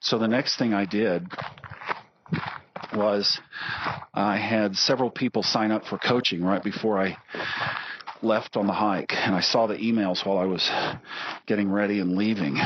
So 0.00 0.18
the 0.18 0.28
next 0.28 0.58
thing 0.58 0.74
I 0.74 0.84
did 0.84 1.26
was 2.94 3.40
I 4.12 4.36
had 4.36 4.76
several 4.76 5.10
people 5.10 5.42
sign 5.42 5.70
up 5.70 5.86
for 5.86 5.96
coaching 5.96 6.44
right 6.44 6.62
before 6.62 7.00
I 7.00 7.16
left 8.20 8.58
on 8.58 8.66
the 8.66 8.74
hike, 8.74 9.14
and 9.14 9.34
I 9.34 9.40
saw 9.40 9.66
the 9.66 9.76
emails 9.76 10.26
while 10.26 10.36
I 10.36 10.44
was 10.44 10.70
getting 11.46 11.70
ready 11.70 12.00
and 12.00 12.14
leaving. 12.14 12.58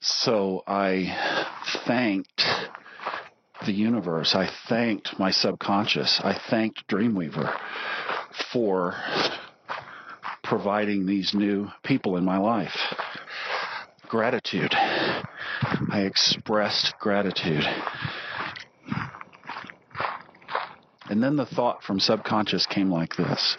So 0.00 0.62
I 0.66 1.46
thanked 1.86 2.42
the 3.66 3.72
universe. 3.72 4.34
I 4.34 4.50
thanked 4.68 5.18
my 5.18 5.30
subconscious. 5.30 6.20
I 6.22 6.38
thanked 6.50 6.86
Dreamweaver 6.88 7.56
for 8.52 8.94
providing 10.42 11.06
these 11.06 11.32
new 11.34 11.68
people 11.84 12.16
in 12.16 12.24
my 12.24 12.38
life. 12.38 12.76
Gratitude. 14.08 14.74
I 14.74 16.02
expressed 16.06 16.94
gratitude. 16.98 17.64
And 21.08 21.22
then 21.22 21.36
the 21.36 21.46
thought 21.46 21.82
from 21.82 22.00
subconscious 22.00 22.66
came 22.66 22.90
like 22.90 23.16
this 23.16 23.56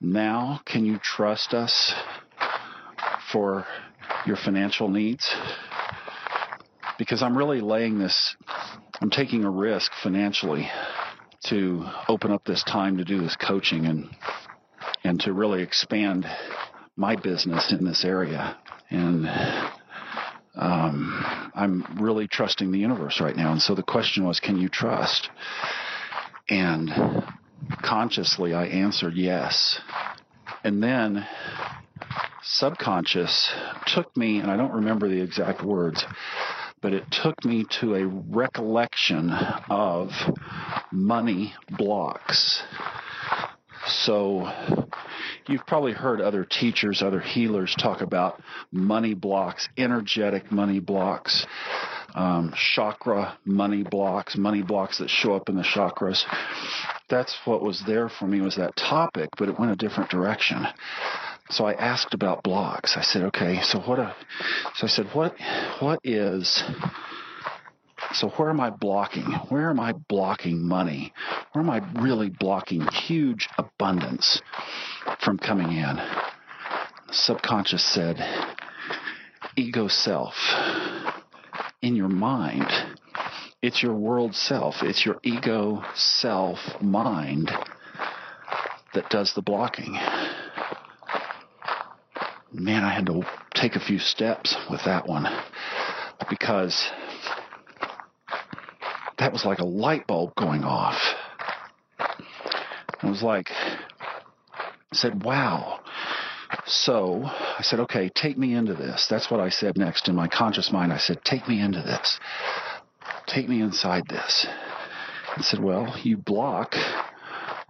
Now, 0.00 0.60
can 0.66 0.84
you 0.84 0.98
trust 0.98 1.54
us 1.54 1.94
for 3.32 3.64
your 4.26 4.36
financial 4.36 4.88
needs? 4.88 5.32
Because 7.00 7.22
I'm 7.22 7.36
really 7.36 7.62
laying 7.62 7.98
this, 7.98 8.36
I'm 9.00 9.08
taking 9.08 9.44
a 9.44 9.50
risk 9.50 9.90
financially 10.02 10.68
to 11.44 11.86
open 12.08 12.30
up 12.30 12.44
this 12.44 12.62
time 12.62 12.98
to 12.98 13.04
do 13.06 13.22
this 13.22 13.36
coaching 13.36 13.86
and 13.86 14.10
and 15.02 15.18
to 15.20 15.32
really 15.32 15.62
expand 15.62 16.26
my 16.96 17.16
business 17.16 17.72
in 17.72 17.86
this 17.86 18.04
area. 18.04 18.58
And 18.90 19.26
um, 20.54 21.50
I'm 21.54 21.98
really 21.98 22.28
trusting 22.28 22.70
the 22.70 22.78
universe 22.78 23.18
right 23.18 23.34
now. 23.34 23.52
And 23.52 23.62
so 23.62 23.74
the 23.74 23.82
question 23.82 24.26
was, 24.26 24.38
can 24.38 24.58
you 24.58 24.68
trust? 24.68 25.30
And 26.50 26.90
consciously, 27.82 28.52
I 28.52 28.66
answered 28.66 29.14
yes. 29.16 29.80
And 30.62 30.82
then 30.82 31.26
subconscious 32.42 33.50
took 33.86 34.14
me, 34.18 34.40
and 34.40 34.50
I 34.50 34.58
don't 34.58 34.74
remember 34.74 35.08
the 35.08 35.22
exact 35.22 35.64
words, 35.64 36.04
but 36.80 36.92
it 36.92 37.04
took 37.10 37.44
me 37.44 37.66
to 37.80 37.94
a 37.94 38.06
recollection 38.06 39.30
of 39.68 40.10
money 40.92 41.54
blocks. 41.76 42.62
So 43.86 44.50
you've 45.48 45.66
probably 45.66 45.92
heard 45.92 46.20
other 46.20 46.44
teachers, 46.44 47.02
other 47.02 47.20
healers 47.20 47.74
talk 47.74 48.02
about 48.02 48.42
money 48.70 49.14
blocks, 49.14 49.68
energetic 49.76 50.52
money 50.52 50.80
blocks 50.80 51.46
um, 52.14 52.52
chakra 52.56 53.38
money 53.44 53.82
blocks, 53.82 54.36
money 54.36 54.62
blocks 54.62 54.98
that 54.98 55.10
show 55.10 55.34
up 55.34 55.48
in 55.48 55.56
the 55.56 55.62
chakras. 55.62 56.24
That's 57.08 57.36
what 57.44 57.62
was 57.62 57.82
there 57.86 58.08
for 58.08 58.26
me 58.26 58.40
was 58.40 58.56
that 58.56 58.76
topic, 58.76 59.30
but 59.38 59.48
it 59.48 59.58
went 59.58 59.72
a 59.72 59.76
different 59.76 60.10
direction. 60.10 60.66
So 61.50 61.64
I 61.64 61.72
asked 61.72 62.14
about 62.14 62.42
blocks. 62.44 62.96
I 62.96 63.02
said, 63.02 63.22
okay, 63.24 63.60
so 63.62 63.80
what? 63.80 63.98
A, 63.98 64.14
so 64.76 64.86
I 64.86 64.90
said, 64.90 65.06
what? 65.12 65.34
What 65.80 65.98
is? 66.04 66.62
So 68.12 68.28
where 68.30 68.50
am 68.50 68.60
I 68.60 68.70
blocking? 68.70 69.24
Where 69.48 69.70
am 69.70 69.78
I 69.80 69.92
blocking 69.92 70.62
money? 70.62 71.12
Where 71.52 71.62
am 71.62 71.70
I 71.70 71.82
really 72.00 72.30
blocking 72.30 72.86
huge 72.92 73.48
abundance 73.58 74.40
from 75.24 75.38
coming 75.38 75.72
in? 75.72 75.96
Subconscious 77.10 77.84
said, 77.84 78.16
ego 79.56 79.88
self 79.88 80.34
in 81.82 81.96
your 81.96 82.08
mind. 82.08 82.66
It's 83.62 83.82
your 83.82 83.94
world 83.94 84.34
self. 84.34 84.76
It's 84.82 85.04
your 85.04 85.18
ego 85.22 85.82
self 85.94 86.58
mind 86.80 87.50
that 88.94 89.10
does 89.10 89.34
the 89.34 89.42
blocking. 89.42 89.98
Man, 92.52 92.82
I 92.82 92.92
had 92.92 93.06
to 93.06 93.22
take 93.54 93.76
a 93.76 93.80
few 93.80 94.00
steps 94.00 94.56
with 94.68 94.80
that 94.84 95.06
one 95.08 95.24
because 96.28 96.90
that 99.18 99.32
was 99.32 99.44
like 99.44 99.60
a 99.60 99.64
light 99.64 100.08
bulb 100.08 100.34
going 100.34 100.64
off. 100.64 100.98
It 103.02 103.06
was 103.06 103.22
like, 103.22 103.50
I 103.50 104.94
said, 104.94 105.22
wow, 105.22 105.80
so 106.66 107.22
I 107.24 107.62
said, 107.62 107.80
okay, 107.80 108.10
take 108.12 108.36
me 108.36 108.54
into 108.54 108.74
this. 108.74 109.06
That's 109.08 109.30
what 109.30 109.38
I 109.38 109.50
said 109.50 109.78
next 109.78 110.08
in 110.08 110.16
my 110.16 110.26
conscious 110.26 110.72
mind. 110.72 110.92
I 110.92 110.98
said, 110.98 111.24
take 111.24 111.46
me 111.46 111.60
into 111.60 111.82
this. 111.82 112.18
Take 113.26 113.48
me 113.48 113.62
inside 113.62 114.08
this. 114.08 114.46
I 115.36 115.42
said, 115.42 115.62
well, 115.62 115.94
you 116.02 116.16
block 116.16 116.74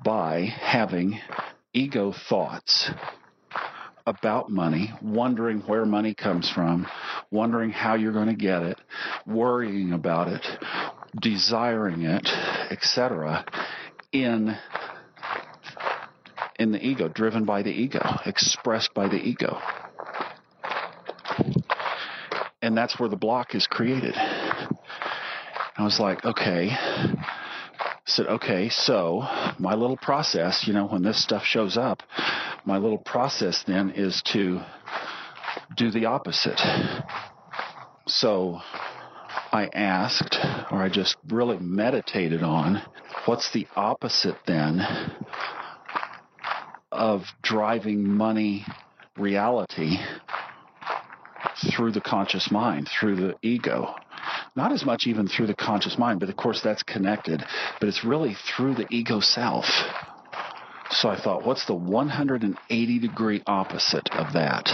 by 0.02 0.46
having 0.46 1.20
ego 1.74 2.14
thoughts 2.30 2.90
about 4.10 4.50
money, 4.50 4.92
wondering 5.00 5.60
where 5.60 5.86
money 5.86 6.14
comes 6.14 6.50
from, 6.50 6.86
wondering 7.30 7.70
how 7.70 7.94
you're 7.94 8.12
going 8.12 8.26
to 8.26 8.34
get 8.34 8.62
it, 8.62 8.78
worrying 9.24 9.92
about 9.92 10.26
it, 10.26 10.44
desiring 11.20 12.02
it, 12.02 12.28
etc. 12.70 13.44
in 14.12 14.56
in 16.58 16.72
the 16.72 16.84
ego, 16.84 17.08
driven 17.08 17.44
by 17.44 17.62
the 17.62 17.70
ego, 17.70 18.00
expressed 18.26 18.92
by 18.94 19.08
the 19.08 19.16
ego. 19.16 19.58
And 22.60 22.76
that's 22.76 22.98
where 22.98 23.08
the 23.08 23.16
block 23.16 23.54
is 23.54 23.66
created. 23.66 24.14
I 24.16 25.82
was 25.84 25.98
like, 25.98 26.22
okay. 26.24 26.68
I 26.70 28.12
said, 28.12 28.26
okay, 28.26 28.68
so 28.68 29.22
my 29.58 29.74
little 29.74 29.96
process, 29.96 30.64
you 30.66 30.74
know, 30.74 30.86
when 30.86 31.02
this 31.02 31.22
stuff 31.22 31.44
shows 31.44 31.78
up, 31.78 32.02
my 32.64 32.78
little 32.78 32.98
process 32.98 33.64
then 33.66 33.90
is 33.90 34.22
to 34.32 34.60
do 35.76 35.90
the 35.90 36.06
opposite. 36.06 36.60
So 38.06 38.60
I 39.52 39.68
asked, 39.72 40.36
or 40.70 40.78
I 40.78 40.88
just 40.88 41.16
really 41.28 41.58
meditated 41.58 42.42
on, 42.42 42.82
what's 43.26 43.52
the 43.52 43.66
opposite 43.76 44.36
then 44.46 44.80
of 46.92 47.22
driving 47.42 48.08
money 48.08 48.64
reality 49.16 49.96
through 51.70 51.92
the 51.92 52.00
conscious 52.00 52.50
mind, 52.50 52.88
through 52.88 53.16
the 53.16 53.34
ego? 53.42 53.94
Not 54.56 54.72
as 54.72 54.84
much 54.84 55.06
even 55.06 55.28
through 55.28 55.46
the 55.46 55.54
conscious 55.54 55.96
mind, 55.96 56.20
but 56.20 56.28
of 56.28 56.36
course 56.36 56.60
that's 56.62 56.82
connected, 56.82 57.42
but 57.78 57.88
it's 57.88 58.04
really 58.04 58.34
through 58.34 58.74
the 58.74 58.86
ego 58.90 59.20
self. 59.20 59.66
So 61.00 61.08
I 61.08 61.18
thought, 61.18 61.46
what's 61.46 61.64
the 61.64 61.74
180 61.74 62.98
degree 62.98 63.42
opposite 63.46 64.06
of 64.12 64.34
that? 64.34 64.68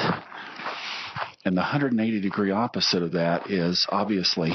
And 1.45 1.57
the 1.57 1.61
180 1.61 2.21
degree 2.21 2.51
opposite 2.51 3.05
of 3.05 3.13
that 3.13 3.49
is 3.49 3.87
obviously 3.91 4.51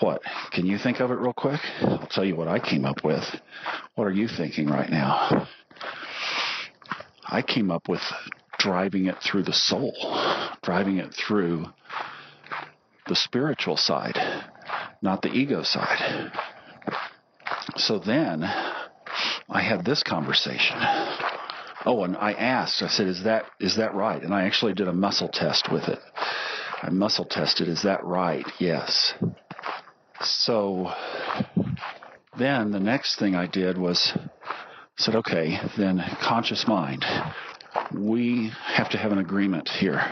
what? 0.00 0.20
Can 0.52 0.66
you 0.66 0.76
think 0.76 1.00
of 1.00 1.10
it 1.10 1.14
real 1.14 1.32
quick? 1.32 1.60
I'll 1.80 2.06
tell 2.10 2.26
you 2.26 2.36
what 2.36 2.48
I 2.48 2.58
came 2.58 2.84
up 2.84 3.02
with. 3.02 3.24
What 3.94 4.04
are 4.04 4.12
you 4.12 4.28
thinking 4.28 4.66
right 4.66 4.90
now? 4.90 5.48
I 7.24 7.40
came 7.40 7.70
up 7.70 7.88
with 7.88 8.02
driving 8.58 9.06
it 9.06 9.16
through 9.22 9.44
the 9.44 9.54
soul, 9.54 9.94
driving 10.62 10.98
it 10.98 11.14
through 11.14 11.64
the 13.08 13.16
spiritual 13.16 13.78
side, 13.78 14.18
not 15.00 15.22
the 15.22 15.32
ego 15.32 15.62
side. 15.62 16.30
So 17.78 17.98
then 17.98 18.44
I 19.54 19.62
had 19.62 19.84
this 19.84 20.02
conversation. 20.02 20.76
Oh, 21.86 22.02
and 22.02 22.16
I 22.16 22.32
asked, 22.32 22.82
I 22.82 22.88
said, 22.88 23.06
is 23.06 23.22
that, 23.22 23.44
is 23.60 23.76
that 23.76 23.94
right? 23.94 24.20
And 24.20 24.34
I 24.34 24.46
actually 24.46 24.74
did 24.74 24.88
a 24.88 24.92
muscle 24.92 25.28
test 25.28 25.70
with 25.70 25.84
it. 25.84 26.00
I 26.82 26.90
muscle 26.90 27.24
tested, 27.24 27.68
is 27.68 27.82
that 27.84 28.04
right? 28.04 28.44
Yes. 28.58 29.14
So 30.20 30.92
then 32.36 32.72
the 32.72 32.80
next 32.80 33.18
thing 33.20 33.36
I 33.36 33.46
did 33.46 33.78
was 33.78 34.12
said, 34.98 35.14
okay, 35.14 35.58
then 35.76 36.02
conscious 36.20 36.66
mind. 36.66 37.04
We 37.94 38.50
have 38.66 38.90
to 38.90 38.98
have 38.98 39.12
an 39.12 39.18
agreement 39.18 39.68
here. 39.68 40.02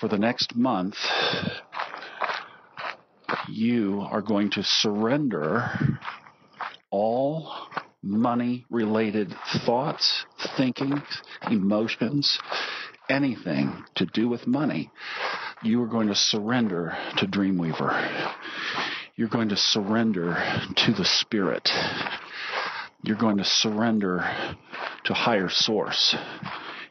For 0.00 0.08
the 0.08 0.18
next 0.18 0.56
month, 0.56 0.96
you 3.48 4.00
are 4.00 4.22
going 4.22 4.50
to 4.52 4.62
surrender 4.62 5.98
all 6.90 7.67
money 8.02 8.64
related 8.70 9.34
thoughts, 9.64 10.24
thinking, 10.56 11.02
emotions, 11.50 12.38
anything 13.08 13.84
to 13.96 14.06
do 14.06 14.28
with 14.28 14.46
money, 14.46 14.90
you 15.62 15.82
are 15.82 15.88
going 15.88 16.08
to 16.08 16.14
surrender 16.14 16.96
to 17.16 17.26
Dreamweaver. 17.26 18.34
You're 19.16 19.28
going 19.28 19.48
to 19.48 19.56
surrender 19.56 20.34
to 20.76 20.92
the 20.92 21.04
Spirit. 21.04 21.68
You're 23.02 23.16
going 23.16 23.38
to 23.38 23.44
surrender 23.44 24.18
to 25.04 25.14
higher 25.14 25.48
source. 25.48 26.14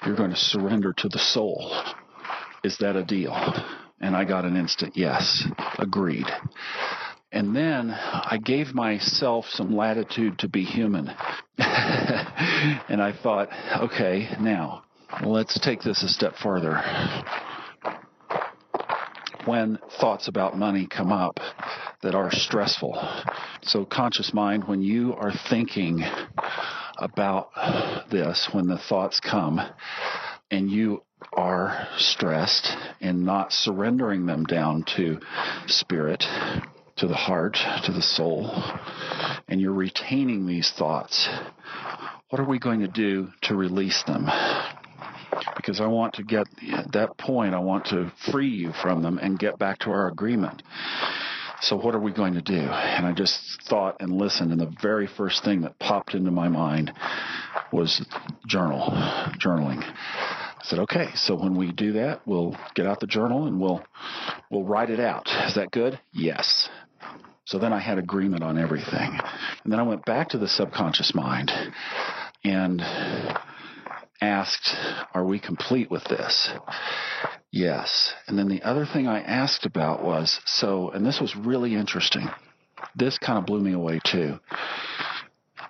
You're 0.05 0.15
going 0.15 0.31
to 0.31 0.35
surrender 0.35 0.93
to 0.93 1.09
the 1.09 1.19
soul. 1.19 1.73
Is 2.63 2.77
that 2.79 2.95
a 2.95 3.03
deal? 3.03 3.33
And 4.01 4.15
I 4.15 4.25
got 4.25 4.45
an 4.45 4.57
instant 4.57 4.97
yes. 4.97 5.45
Agreed. 5.79 6.27
And 7.31 7.55
then 7.55 7.91
I 7.91 8.39
gave 8.43 8.73
myself 8.73 9.45
some 9.49 9.75
latitude 9.75 10.39
to 10.39 10.47
be 10.47 10.63
human. 10.63 11.07
and 11.57 13.01
I 13.01 13.13
thought, 13.21 13.49
okay, 13.81 14.29
now 14.39 14.83
let's 15.25 15.59
take 15.59 15.81
this 15.81 16.03
a 16.03 16.07
step 16.07 16.35
further. 16.41 16.81
When 19.45 19.77
thoughts 19.99 20.27
about 20.27 20.57
money 20.57 20.87
come 20.89 21.11
up 21.11 21.39
that 22.01 22.15
are 22.15 22.31
stressful, 22.31 22.97
so 23.61 23.85
conscious 23.85 24.33
mind, 24.33 24.67
when 24.67 24.81
you 24.81 25.13
are 25.13 25.33
thinking 25.49 26.03
about 26.97 27.49
this, 28.09 28.49
when 28.53 28.67
the 28.67 28.77
thoughts 28.77 29.19
come 29.19 29.59
and 30.49 30.69
you 30.69 31.03
are 31.33 31.87
stressed 31.97 32.69
and 33.01 33.25
not 33.25 33.51
surrendering 33.51 34.25
them 34.25 34.45
down 34.45 34.83
to 34.95 35.19
spirit, 35.67 36.23
to 36.97 37.07
the 37.07 37.15
heart, 37.15 37.57
to 37.85 37.91
the 37.91 38.01
soul, 38.01 38.51
and 39.47 39.61
you're 39.61 39.73
retaining 39.73 40.45
these 40.45 40.71
thoughts, 40.77 41.29
what 42.29 42.39
are 42.39 42.47
we 42.47 42.59
going 42.59 42.81
to 42.81 42.87
do 42.87 43.29
to 43.43 43.55
release 43.55 44.03
them? 44.07 44.27
Because 45.55 45.79
I 45.79 45.87
want 45.87 46.15
to 46.15 46.23
get 46.23 46.47
at 46.73 46.91
that 46.93 47.17
point, 47.17 47.53
I 47.53 47.59
want 47.59 47.85
to 47.87 48.11
free 48.31 48.49
you 48.49 48.71
from 48.81 49.01
them 49.01 49.17
and 49.17 49.37
get 49.37 49.59
back 49.59 49.79
to 49.79 49.91
our 49.91 50.07
agreement. 50.07 50.63
So 51.61 51.75
what 51.75 51.95
are 51.95 51.99
we 51.99 52.13
going 52.13 52.35
to 52.35 52.41
do? 52.41 52.59
And 52.59 53.05
I 53.05 53.13
just 53.13 53.63
thought 53.67 53.97
and 53.99 54.11
listened, 54.11 54.51
and 54.51 54.61
the 54.61 54.73
very 54.81 55.07
first 55.07 55.43
thing 55.43 55.61
that 55.61 55.79
popped 55.79 56.13
into 56.13 56.31
my 56.31 56.47
mind 56.47 56.91
was 57.71 58.05
journal, 58.45 58.91
journaling. 59.39 59.83
I 59.83 60.63
said, 60.63 60.79
okay, 60.79 61.07
so 61.15 61.35
when 61.35 61.55
we 61.55 61.71
do 61.71 61.93
that, 61.93 62.21
we'll 62.25 62.55
get 62.75 62.85
out 62.85 62.99
the 62.99 63.07
journal 63.07 63.45
and 63.45 63.59
we'll 63.59 63.83
we'll 64.51 64.65
write 64.65 64.89
it 64.89 64.99
out. 64.99 65.27
Is 65.47 65.55
that 65.55 65.71
good? 65.71 65.99
Yes. 66.13 66.69
So 67.47 67.59
then 67.59 67.71
I 67.71 67.79
had 67.79 67.97
agreement 67.97 68.43
on 68.43 68.57
everything. 68.57 69.19
And 69.63 69.71
then 69.71 69.79
I 69.79 69.83
went 69.83 70.03
back 70.03 70.29
to 70.29 70.37
the 70.37 70.49
subconscious 70.49 71.15
mind 71.15 71.49
and 72.43 72.81
asked, 74.21 74.75
Are 75.13 75.23
we 75.23 75.39
complete 75.39 75.89
with 75.89 76.03
this? 76.03 76.49
Yes. 77.49 78.13
And 78.27 78.37
then 78.37 78.49
the 78.49 78.63
other 78.63 78.85
thing 78.85 79.07
I 79.07 79.21
asked 79.21 79.65
about 79.65 80.03
was 80.03 80.41
so, 80.45 80.89
and 80.89 81.05
this 81.05 81.21
was 81.21 81.37
really 81.37 81.73
interesting. 81.73 82.27
This 82.97 83.17
kind 83.17 83.39
of 83.39 83.45
blew 83.45 83.61
me 83.61 83.71
away 83.71 84.01
too. 84.03 84.39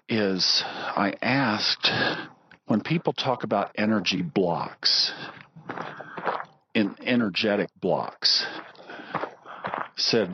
Is 0.10 0.63
I 0.66 1.13
asked 1.22 1.92
when 2.66 2.82
people 2.82 3.13
talk 3.13 3.44
about 3.44 3.72
energy 3.78 4.24
blocks, 4.24 5.12
in 6.74 6.96
energetic 7.02 7.70
blocks, 7.82 8.46
said, 9.97 10.33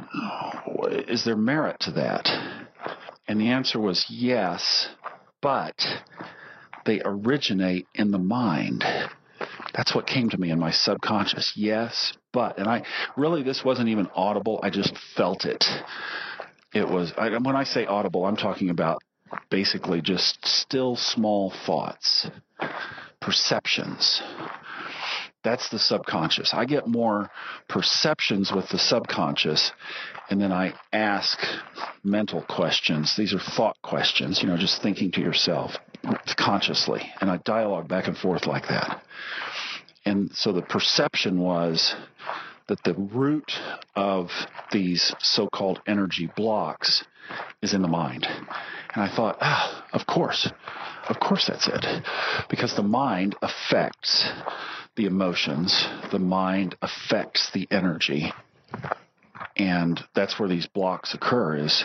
Is 1.08 1.23
there 1.26 1.36
merit 1.36 1.80
to 1.82 1.91
that? 1.91 2.28
And 3.28 3.39
the 3.39 3.49
answer 3.49 3.80
was 3.80 4.06
yes, 4.10 4.89
but 5.41 5.76
they 6.86 7.02
originate 7.04 7.88
in 7.95 8.12
the 8.12 8.19
mind. 8.19 8.84
That's 9.73 9.95
what 9.95 10.06
came 10.06 10.30
to 10.30 10.38
me 10.38 10.52
in 10.52 10.60
my 10.60 10.71
subconscious. 10.71 11.54
Yes, 11.56 12.13
but, 12.32 12.60
and 12.60 12.67
I 12.67 12.84
really, 13.17 13.43
this 13.43 13.63
wasn't 13.63 13.89
even 13.89 14.08
audible. 14.13 14.60
I 14.62 14.69
just 14.69 14.93
felt 15.15 15.45
it. 15.45 15.63
It 16.73 16.88
was, 16.88 17.13
I, 17.17 17.30
when 17.38 17.56
I 17.56 17.63
say 17.63 17.86
audible, 17.86 18.26
I'm 18.26 18.36
talking 18.36 18.69
about 18.69 19.02
basically 19.49 20.02
just 20.02 20.45
still 20.45 20.95
small 20.95 21.54
thoughts, 21.65 22.28
perceptions. 23.19 24.21
That's 25.44 25.70
the 25.70 25.80
subconscious. 25.80 26.54
I 26.54 26.66
get 26.66 26.88
more 26.88 27.30
perceptions 27.68 28.52
with 28.52 28.70
the 28.70 28.80
subconscious, 28.80 29.72
and 30.30 30.42
then 30.42 30.52
I 30.52 30.74
ask 30.92 31.38
mental 32.04 32.44
questions. 32.44 33.16
These 33.18 33.34
are 33.34 33.40
thought 33.40 33.78
questions, 33.82 34.42
you 34.42 34.48
know, 34.48 34.58
just 34.58 34.82
thinking 34.82 35.12
to 35.12 35.22
yourself 35.22 35.72
consciously. 36.38 37.02
And 37.20 37.30
I 37.30 37.38
dialogue 37.38 37.88
back 37.88 38.08
and 38.08 38.18
forth 38.18 38.46
like 38.46 38.68
that. 38.70 39.02
And 40.06 40.32
so 40.34 40.52
the 40.52 40.62
perception 40.62 41.40
was 41.40 41.96
that 42.68 42.84
the 42.84 42.94
root 42.94 43.52
of 43.96 44.30
these 44.72 45.14
so 45.20 45.48
called 45.48 45.82
energy 45.88 46.30
blocks 46.36 47.04
is 47.62 47.74
in 47.74 47.82
the 47.82 47.88
mind. 47.88 48.26
And 48.26 49.04
I 49.04 49.14
thought, 49.14 49.38
ah, 49.42 49.86
of 49.94 50.06
course, 50.06 50.50
of 51.10 51.20
course 51.20 51.48
that's 51.48 51.68
it. 51.68 51.86
Because 52.50 52.76
the 52.76 52.84
mind 52.84 53.36
affects 53.42 54.30
the 54.96 55.06
emotions, 55.06 55.88
the 56.12 56.20
mind 56.20 56.76
affects 56.82 57.52
the 57.54 57.68
energy. 57.72 58.32
And 59.58 60.00
that's 60.16 60.40
where 60.40 60.50
these 60.50 60.68
blocks 60.68 61.14
occur 61.14 61.58
is 61.58 61.84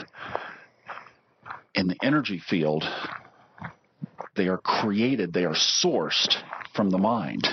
in 1.75 1.87
the 1.87 1.97
energy 2.03 2.40
field, 2.40 2.85
they 4.37 4.49
are 4.49 4.59
created, 4.59 5.33
they 5.33 5.44
are 5.44 5.55
sourced 5.55 6.35
from 6.75 6.90
the 6.90 6.99
mind. 6.99 7.47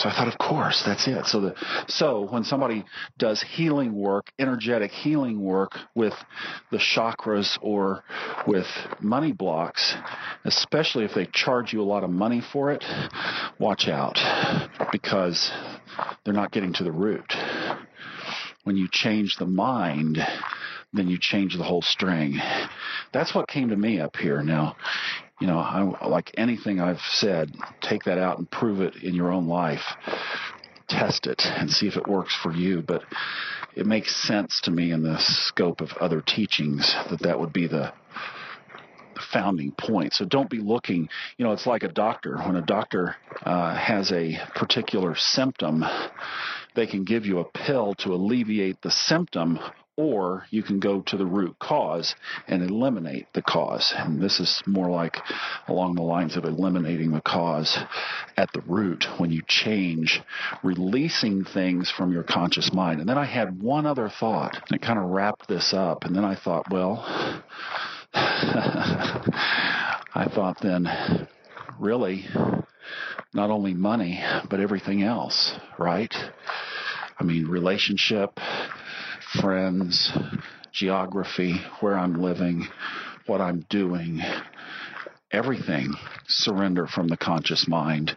So 0.00 0.08
I 0.08 0.12
thought, 0.12 0.28
of 0.28 0.38
course, 0.38 0.82
that's 0.86 1.06
it. 1.06 1.26
So 1.26 1.40
the 1.42 1.54
so 1.86 2.26
when 2.30 2.42
somebody 2.42 2.86
does 3.18 3.42
healing 3.42 3.92
work, 3.92 4.32
energetic 4.38 4.90
healing 4.90 5.42
work 5.42 5.72
with 5.94 6.14
the 6.70 6.78
chakras 6.78 7.58
or 7.60 8.02
with 8.46 8.66
money 9.00 9.32
blocks, 9.32 9.94
especially 10.46 11.04
if 11.04 11.12
they 11.14 11.26
charge 11.26 11.74
you 11.74 11.82
a 11.82 11.84
lot 11.84 12.02
of 12.02 12.08
money 12.08 12.40
for 12.50 12.72
it, 12.72 12.82
watch 13.58 13.88
out 13.88 14.18
because 14.90 15.52
they're 16.24 16.32
not 16.32 16.50
getting 16.50 16.72
to 16.72 16.84
the 16.84 16.92
root. 16.92 17.34
When 18.64 18.78
you 18.78 18.88
change 18.90 19.36
the 19.36 19.46
mind, 19.46 20.16
then 20.94 21.08
you 21.08 21.18
change 21.20 21.58
the 21.58 21.64
whole 21.64 21.82
string. 21.82 22.40
That's 23.12 23.34
what 23.34 23.48
came 23.48 23.68
to 23.68 23.76
me 23.76 24.00
up 24.00 24.16
here. 24.16 24.42
Now, 24.42 24.76
you 25.40 25.46
know, 25.46 25.58
I, 25.58 26.06
like 26.06 26.32
anything 26.36 26.80
I've 26.80 27.00
said, 27.00 27.54
take 27.80 28.04
that 28.04 28.18
out 28.18 28.38
and 28.38 28.50
prove 28.50 28.80
it 28.80 28.96
in 29.02 29.14
your 29.14 29.32
own 29.32 29.46
life. 29.46 29.82
Test 30.88 31.26
it 31.26 31.42
and 31.44 31.70
see 31.70 31.86
if 31.86 31.96
it 31.96 32.06
works 32.06 32.36
for 32.42 32.52
you. 32.52 32.82
But 32.82 33.02
it 33.74 33.86
makes 33.86 34.14
sense 34.26 34.60
to 34.64 34.70
me 34.70 34.92
in 34.92 35.02
the 35.02 35.18
scope 35.18 35.80
of 35.80 35.92
other 36.00 36.20
teachings 36.20 36.94
that 37.10 37.20
that 37.20 37.40
would 37.40 37.52
be 37.52 37.66
the 37.66 37.92
founding 39.32 39.72
point. 39.72 40.12
So 40.12 40.24
don't 40.24 40.50
be 40.50 40.58
looking, 40.58 41.08
you 41.36 41.44
know, 41.44 41.52
it's 41.52 41.66
like 41.66 41.82
a 41.82 41.88
doctor. 41.88 42.36
When 42.38 42.56
a 42.56 42.62
doctor 42.62 43.16
uh, 43.42 43.76
has 43.76 44.12
a 44.12 44.38
particular 44.54 45.14
symptom, 45.16 45.84
they 46.74 46.86
can 46.86 47.04
give 47.04 47.26
you 47.26 47.38
a 47.38 47.44
pill 47.44 47.94
to 47.98 48.12
alleviate 48.12 48.80
the 48.82 48.90
symptom 48.90 49.58
or 50.00 50.46
you 50.48 50.62
can 50.62 50.80
go 50.80 51.02
to 51.02 51.18
the 51.18 51.26
root 51.26 51.58
cause 51.58 52.14
and 52.48 52.62
eliminate 52.62 53.26
the 53.34 53.42
cause. 53.42 53.92
And 53.94 54.18
this 54.18 54.40
is 54.40 54.62
more 54.66 54.88
like 54.88 55.18
along 55.68 55.94
the 55.94 56.02
lines 56.02 56.36
of 56.36 56.44
eliminating 56.44 57.10
the 57.10 57.20
cause 57.20 57.78
at 58.34 58.50
the 58.54 58.62
root 58.62 59.04
when 59.18 59.30
you 59.30 59.42
change, 59.46 60.22
releasing 60.62 61.44
things 61.44 61.90
from 61.90 62.12
your 62.12 62.22
conscious 62.22 62.72
mind. 62.72 63.00
And 63.00 63.08
then 63.08 63.18
I 63.18 63.26
had 63.26 63.60
one 63.60 63.84
other 63.84 64.08
thought, 64.08 64.56
it 64.70 64.80
kind 64.80 64.98
of 64.98 65.10
wrapped 65.10 65.48
this 65.48 65.74
up. 65.74 66.04
And 66.04 66.16
then 66.16 66.24
I 66.24 66.34
thought, 66.34 66.70
well, 66.70 67.04
I 68.14 69.20
thought 70.34 70.62
then, 70.62 71.28
really, 71.78 72.24
not 73.34 73.50
only 73.50 73.74
money, 73.74 74.24
but 74.48 74.60
everything 74.60 75.02
else, 75.02 75.52
right? 75.78 76.14
I 77.18 77.22
mean, 77.22 77.48
relationship, 77.48 78.40
friends, 79.38 80.12
geography, 80.72 81.60
where 81.80 81.96
I'm 81.96 82.14
living, 82.14 82.66
what 83.26 83.40
I'm 83.40 83.64
doing, 83.70 84.20
everything 85.30 85.94
surrender 86.26 86.86
from 86.86 87.08
the 87.08 87.16
conscious 87.16 87.68
mind 87.68 88.16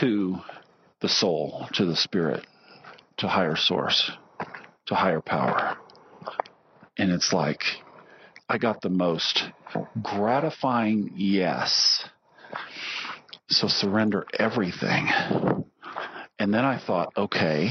to 0.00 0.36
the 1.00 1.08
soul, 1.08 1.68
to 1.74 1.84
the 1.84 1.96
spirit, 1.96 2.46
to 3.18 3.28
higher 3.28 3.56
source, 3.56 4.10
to 4.86 4.94
higher 4.94 5.20
power. 5.20 5.76
And 6.98 7.10
it's 7.10 7.32
like, 7.32 7.62
I 8.48 8.58
got 8.58 8.82
the 8.82 8.90
most 8.90 9.42
gratifying 10.02 11.12
yes. 11.16 12.04
So 13.48 13.68
surrender 13.68 14.26
everything. 14.38 15.08
And 16.38 16.52
then 16.52 16.64
I 16.64 16.78
thought, 16.78 17.12
okay, 17.16 17.70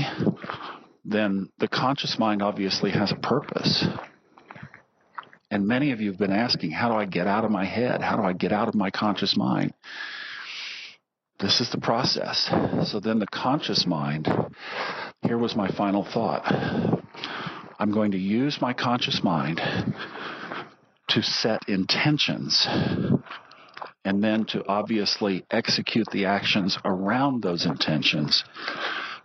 then 1.05 1.49
the 1.59 1.67
conscious 1.67 2.17
mind 2.17 2.41
obviously 2.41 2.91
has 2.91 3.11
a 3.11 3.15
purpose. 3.15 3.85
And 5.51 5.67
many 5.67 5.91
of 5.91 6.01
you 6.01 6.09
have 6.09 6.19
been 6.19 6.31
asking, 6.31 6.71
how 6.71 6.89
do 6.89 6.95
I 6.95 7.05
get 7.05 7.27
out 7.27 7.45
of 7.45 7.51
my 7.51 7.65
head? 7.65 8.01
How 8.01 8.15
do 8.15 8.23
I 8.23 8.33
get 8.33 8.51
out 8.51 8.67
of 8.67 8.75
my 8.75 8.89
conscious 8.89 9.37
mind? 9.37 9.73
This 11.39 11.59
is 11.59 11.69
the 11.71 11.79
process. 11.79 12.49
So 12.89 12.99
then 12.99 13.19
the 13.19 13.27
conscious 13.27 13.85
mind, 13.85 14.27
here 15.21 15.37
was 15.37 15.55
my 15.55 15.67
final 15.67 16.05
thought. 16.05 16.43
I'm 17.79 17.91
going 17.91 18.11
to 18.11 18.17
use 18.17 18.59
my 18.61 18.73
conscious 18.73 19.21
mind 19.23 19.59
to 21.09 21.21
set 21.21 21.67
intentions 21.67 22.65
and 24.05 24.23
then 24.23 24.45
to 24.45 24.65
obviously 24.67 25.45
execute 25.51 26.07
the 26.11 26.25
actions 26.25 26.77
around 26.85 27.43
those 27.43 27.65
intentions 27.65 28.43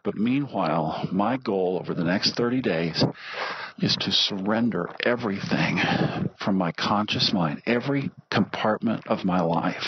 but 0.05 0.15
meanwhile, 0.17 1.09
my 1.13 1.37
goal 1.37 1.79
over 1.81 1.95
the 1.95 2.05
next 2.05 2.37
30 2.37 2.63
days 2.63 3.05
is 3.79 3.97
to 3.97 4.13
surrender 4.13 4.89
everything 5.05 5.79
from 6.39 6.57
my 6.57 6.73
conscious 6.73 7.33
mind, 7.33 7.63
every 7.67 8.11
compartment 8.31 9.07
of 9.07 9.25
my 9.25 9.41
life. 9.41 9.85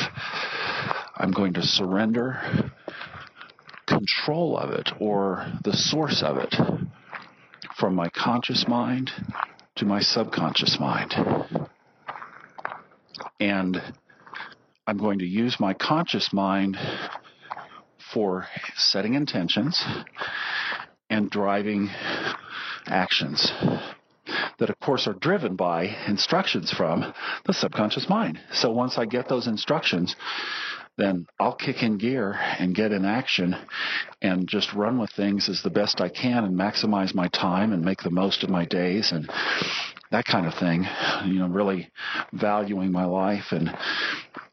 I'm 1.17 1.33
going 1.33 1.55
to 1.55 1.63
surrender 1.63 2.73
control 3.87 4.57
of 4.57 4.71
it 4.71 4.89
or 5.01 5.47
the 5.65 5.73
source 5.73 6.23
of 6.23 6.37
it 6.39 6.55
from 7.77 7.95
my 7.95 8.09
conscious 8.11 8.67
mind 8.69 9.11
to 9.77 9.85
my 9.85 10.01
subconscious 10.01 10.79
mind. 10.79 11.15
And 13.41 13.81
I'm 14.87 14.99
going 14.99 15.21
to 15.21 15.27
use 15.27 15.57
my 15.59 15.75
conscious 15.75 16.33
mind 16.33 16.77
for 18.13 18.47
setting 18.77 19.15
intentions 19.15 19.85
and 21.09 21.31
driving 21.31 21.91
actions 22.87 23.53
that, 24.59 24.71
of 24.71 24.79
course, 24.81 25.07
are 25.07 25.15
driven 25.15 25.57
by 25.57 25.97
instructions 26.07 26.71
from 26.71 27.13
the 27.47 27.53
subconscious 27.53 28.09
mind. 28.09 28.39
So 28.53 28.71
once 28.71 28.99
I 28.99 29.07
get 29.07 29.29
those 29.29 29.47
instructions, 29.47 30.15
then 30.97 31.27
I'll 31.39 31.55
kick 31.55 31.83
in 31.83 31.97
gear 31.99 32.33
and 32.33 32.75
get 32.75 32.93
in 32.93 33.05
action 33.05 33.57
and 34.21 34.47
just 34.47 34.75
run 34.75 34.99
with 34.99 35.11
things 35.13 35.49
as 35.49 35.63
the 35.63 35.71
best 35.71 36.01
I 36.01 36.11
can 36.11 36.45
and 36.45 36.59
maximize 36.59 37.15
my 37.15 37.29
time 37.29 37.73
and 37.73 37.83
make 37.83 38.03
the 38.03 38.11
most 38.11 38.43
of 38.43 38.51
my 38.51 38.67
days 38.67 39.11
and 39.13 39.29
that 40.11 40.27
kind 40.27 40.47
of 40.47 40.55
thing. 40.55 40.87
You 41.25 41.39
know, 41.41 41.49
really 41.49 41.91
valuing 42.33 42.93
my 42.93 43.07
life 43.07 43.53
and 43.53 43.75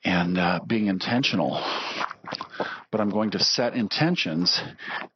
and 0.06 0.38
uh, 0.38 0.60
being 0.66 0.88
intentional 0.88 1.62
but 2.92 3.02
I'm 3.02 3.10
going 3.10 3.32
to 3.32 3.40
set 3.40 3.76
intentions 3.76 4.62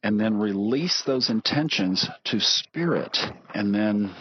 and 0.02 0.20
then 0.20 0.38
release 0.38 1.02
those 1.06 1.30
intentions 1.30 2.08
to 2.24 2.40
spirit 2.40 3.18
and 3.54 3.74
then 3.74 4.14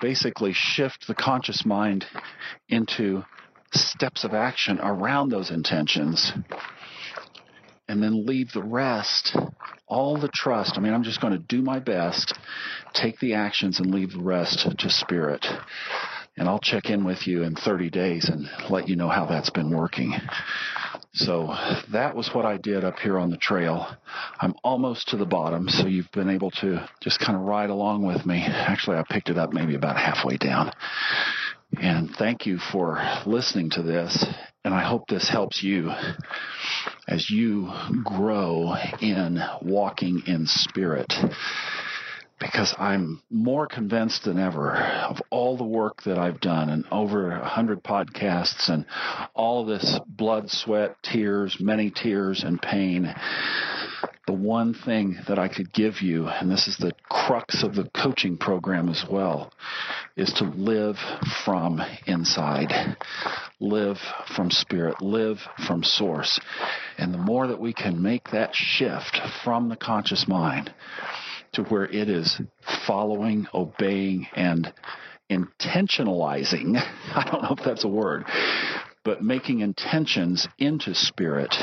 basically 0.00 0.52
shift 0.52 1.06
the 1.06 1.14
conscious 1.14 1.64
mind 1.64 2.04
into 2.68 3.24
steps 3.72 4.24
of 4.24 4.34
action 4.34 4.78
around 4.80 5.30
those 5.30 5.50
intentions 5.50 6.32
and 7.88 8.02
then 8.02 8.26
leave 8.26 8.50
the 8.52 8.62
rest, 8.62 9.36
all 9.86 10.18
the 10.18 10.30
trust. 10.32 10.76
I 10.76 10.80
mean, 10.80 10.94
I'm 10.94 11.02
just 11.02 11.20
going 11.20 11.32
to 11.34 11.38
do 11.38 11.60
my 11.62 11.80
best, 11.80 12.34
take 12.94 13.18
the 13.20 13.34
actions 13.34 13.78
and 13.78 13.94
leave 13.94 14.12
the 14.12 14.22
rest 14.22 14.66
to 14.78 14.90
spirit. 14.90 15.46
And 16.36 16.48
I'll 16.48 16.60
check 16.60 16.90
in 16.90 17.04
with 17.04 17.26
you 17.26 17.42
in 17.42 17.54
30 17.54 17.90
days 17.90 18.28
and 18.28 18.48
let 18.70 18.88
you 18.88 18.96
know 18.96 19.08
how 19.08 19.26
that's 19.26 19.50
been 19.50 19.70
working. 19.70 20.14
So 21.14 21.54
that 21.92 22.16
was 22.16 22.30
what 22.34 22.44
I 22.44 22.56
did 22.56 22.84
up 22.84 22.98
here 22.98 23.18
on 23.20 23.30
the 23.30 23.36
trail. 23.36 23.86
I'm 24.40 24.54
almost 24.64 25.08
to 25.08 25.16
the 25.16 25.24
bottom, 25.24 25.68
so 25.68 25.86
you've 25.86 26.10
been 26.10 26.28
able 26.28 26.50
to 26.52 26.88
just 27.00 27.20
kind 27.20 27.36
of 27.36 27.42
ride 27.42 27.70
along 27.70 28.04
with 28.04 28.26
me. 28.26 28.42
Actually, 28.44 28.96
I 28.96 29.04
picked 29.08 29.28
it 29.28 29.38
up 29.38 29.52
maybe 29.52 29.76
about 29.76 29.96
halfway 29.96 30.36
down. 30.36 30.72
And 31.80 32.10
thank 32.10 32.46
you 32.46 32.58
for 32.58 33.00
listening 33.26 33.70
to 33.70 33.82
this. 33.82 34.26
And 34.64 34.74
I 34.74 34.82
hope 34.82 35.06
this 35.06 35.28
helps 35.28 35.62
you 35.62 35.92
as 37.06 37.30
you 37.30 37.70
grow 38.02 38.74
in 39.00 39.38
walking 39.62 40.22
in 40.26 40.46
spirit 40.46 41.12
because 42.44 42.74
I'm 42.78 43.22
more 43.30 43.66
convinced 43.66 44.24
than 44.24 44.38
ever 44.38 44.76
of 44.76 45.22
all 45.30 45.56
the 45.56 45.64
work 45.64 46.02
that 46.02 46.18
I've 46.18 46.40
done 46.40 46.68
and 46.68 46.84
over 46.92 47.30
a 47.32 47.48
hundred 47.48 47.82
podcasts 47.82 48.68
and 48.68 48.84
all 49.34 49.64
this 49.64 49.98
blood, 50.06 50.50
sweat, 50.50 50.96
tears, 51.02 51.56
many 51.58 51.90
tears 51.90 52.44
and 52.44 52.60
pain. 52.60 53.14
The 54.26 54.34
one 54.34 54.74
thing 54.74 55.16
that 55.26 55.38
I 55.38 55.48
could 55.48 55.72
give 55.72 56.02
you, 56.02 56.26
and 56.26 56.50
this 56.50 56.68
is 56.68 56.76
the 56.76 56.92
crux 57.08 57.62
of 57.62 57.74
the 57.74 57.88
coaching 57.94 58.36
program 58.36 58.88
as 58.90 59.04
well, 59.10 59.50
is 60.16 60.32
to 60.34 60.44
live 60.44 60.96
from 61.44 61.80
inside. 62.06 62.96
Live 63.58 63.98
from 64.36 64.50
spirit. 64.50 65.00
Live 65.00 65.38
from 65.66 65.82
source. 65.82 66.38
And 66.98 67.12
the 67.12 67.18
more 67.18 67.46
that 67.46 67.60
we 67.60 67.72
can 67.72 68.02
make 68.02 68.30
that 68.30 68.54
shift 68.54 69.18
from 69.42 69.68
the 69.68 69.76
conscious 69.76 70.26
mind, 70.28 70.72
to 71.54 71.62
where 71.64 71.84
it 71.84 72.08
is 72.08 72.40
following, 72.86 73.46
obeying, 73.54 74.26
and 74.34 74.72
intentionalizing. 75.30 76.76
I 77.14 77.28
don't 77.30 77.42
know 77.42 77.56
if 77.58 77.64
that's 77.64 77.84
a 77.84 77.88
word, 77.88 78.24
but 79.04 79.22
making 79.22 79.60
intentions 79.60 80.46
into 80.58 80.94
spirit. 80.94 81.54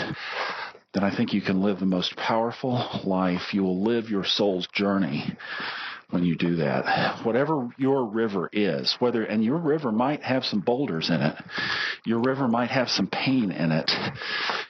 Then 0.93 1.03
I 1.03 1.15
think 1.15 1.33
you 1.33 1.41
can 1.41 1.61
live 1.61 1.79
the 1.79 1.85
most 1.85 2.15
powerful 2.17 3.01
life. 3.05 3.53
You 3.53 3.63
will 3.63 3.83
live 3.83 4.09
your 4.09 4.25
soul's 4.25 4.67
journey 4.73 5.37
when 6.09 6.25
you 6.25 6.35
do 6.35 6.57
that. 6.57 7.25
Whatever 7.25 7.69
your 7.77 8.05
river 8.05 8.49
is, 8.51 8.95
whether, 8.99 9.23
and 9.23 9.43
your 9.43 9.57
river 9.57 9.91
might 9.91 10.21
have 10.21 10.43
some 10.43 10.59
boulders 10.59 11.09
in 11.09 11.21
it. 11.21 11.35
Your 12.05 12.19
river 12.19 12.47
might 12.47 12.69
have 12.69 12.89
some 12.89 13.07
pain 13.07 13.51
in 13.51 13.71
it. 13.71 13.89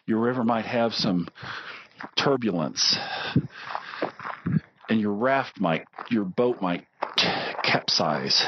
Your 0.05 0.19
river 0.19 0.43
might 0.43 0.65
have 0.65 0.93
some 0.93 1.27
turbulence, 2.15 2.97
and 4.91 4.99
your 4.99 5.13
raft 5.13 5.58
might, 5.58 5.86
your 6.10 6.25
boat 6.25 6.62
might 6.62 6.86
capsize 7.63 8.45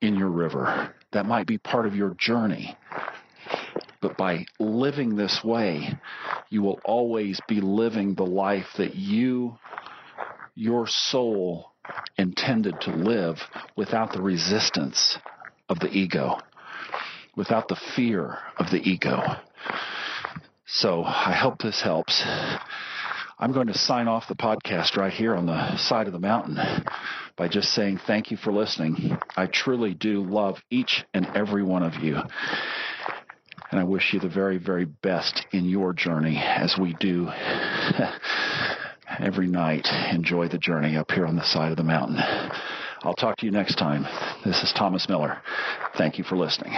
in 0.00 0.16
your 0.16 0.28
river. 0.28 0.92
That 1.12 1.24
might 1.24 1.46
be 1.46 1.58
part 1.58 1.86
of 1.86 1.94
your 1.94 2.16
journey. 2.18 2.76
But 4.00 4.16
by 4.16 4.46
living 4.58 5.14
this 5.14 5.40
way, 5.44 5.96
you 6.50 6.62
will 6.62 6.80
always 6.84 7.38
be 7.46 7.60
living 7.60 8.14
the 8.14 8.26
life 8.26 8.66
that 8.76 8.96
you, 8.96 9.56
your 10.56 10.88
soul, 10.88 11.70
intended 12.16 12.80
to 12.80 12.90
live 12.90 13.38
without 13.76 14.12
the 14.12 14.20
resistance 14.20 15.16
of 15.68 15.78
the 15.78 15.90
ego, 15.92 16.40
without 17.36 17.68
the 17.68 17.80
fear 17.94 18.38
of 18.56 18.72
the 18.72 18.80
ego. 18.80 19.22
So 20.66 21.04
I 21.04 21.38
hope 21.40 21.62
this 21.62 21.80
helps. 21.80 22.24
I'm 23.40 23.52
going 23.52 23.68
to 23.68 23.78
sign 23.78 24.08
off 24.08 24.26
the 24.28 24.34
podcast 24.34 24.96
right 24.96 25.12
here 25.12 25.36
on 25.36 25.46
the 25.46 25.76
side 25.76 26.08
of 26.08 26.12
the 26.12 26.18
mountain 26.18 26.58
by 27.36 27.46
just 27.46 27.72
saying 27.72 28.00
thank 28.04 28.32
you 28.32 28.36
for 28.36 28.52
listening. 28.52 29.16
I 29.36 29.46
truly 29.46 29.94
do 29.94 30.24
love 30.24 30.56
each 30.70 31.04
and 31.14 31.24
every 31.36 31.62
one 31.62 31.84
of 31.84 31.94
you. 32.02 32.16
And 33.70 33.78
I 33.78 33.84
wish 33.84 34.12
you 34.12 34.18
the 34.18 34.28
very, 34.28 34.58
very 34.58 34.86
best 34.86 35.46
in 35.52 35.66
your 35.66 35.92
journey 35.92 36.36
as 36.38 36.76
we 36.80 36.94
do 36.98 37.28
every 39.20 39.46
night. 39.46 39.86
Enjoy 40.10 40.48
the 40.48 40.58
journey 40.58 40.96
up 40.96 41.12
here 41.12 41.26
on 41.26 41.36
the 41.36 41.44
side 41.44 41.70
of 41.70 41.76
the 41.76 41.84
mountain. 41.84 42.18
I'll 43.02 43.14
talk 43.14 43.36
to 43.36 43.46
you 43.46 43.52
next 43.52 43.76
time. 43.76 44.02
This 44.44 44.64
is 44.64 44.72
Thomas 44.76 45.08
Miller. 45.08 45.40
Thank 45.96 46.18
you 46.18 46.24
for 46.24 46.36
listening. 46.36 46.72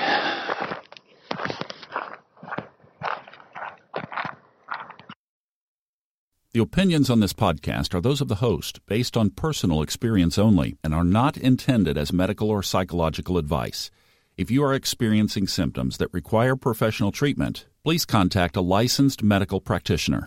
The 6.52 6.60
opinions 6.60 7.10
on 7.10 7.20
this 7.20 7.32
podcast 7.32 7.94
are 7.94 8.00
those 8.00 8.20
of 8.20 8.26
the 8.26 8.42
host, 8.42 8.84
based 8.86 9.16
on 9.16 9.30
personal 9.30 9.82
experience 9.82 10.36
only, 10.36 10.76
and 10.82 10.92
are 10.92 11.04
not 11.04 11.36
intended 11.36 11.96
as 11.96 12.12
medical 12.12 12.50
or 12.50 12.60
psychological 12.60 13.38
advice. 13.38 13.88
If 14.36 14.50
you 14.50 14.64
are 14.64 14.74
experiencing 14.74 15.46
symptoms 15.46 15.98
that 15.98 16.12
require 16.12 16.56
professional 16.56 17.12
treatment, 17.12 17.66
please 17.84 18.04
contact 18.04 18.56
a 18.56 18.62
licensed 18.62 19.22
medical 19.22 19.60
practitioner. 19.60 20.26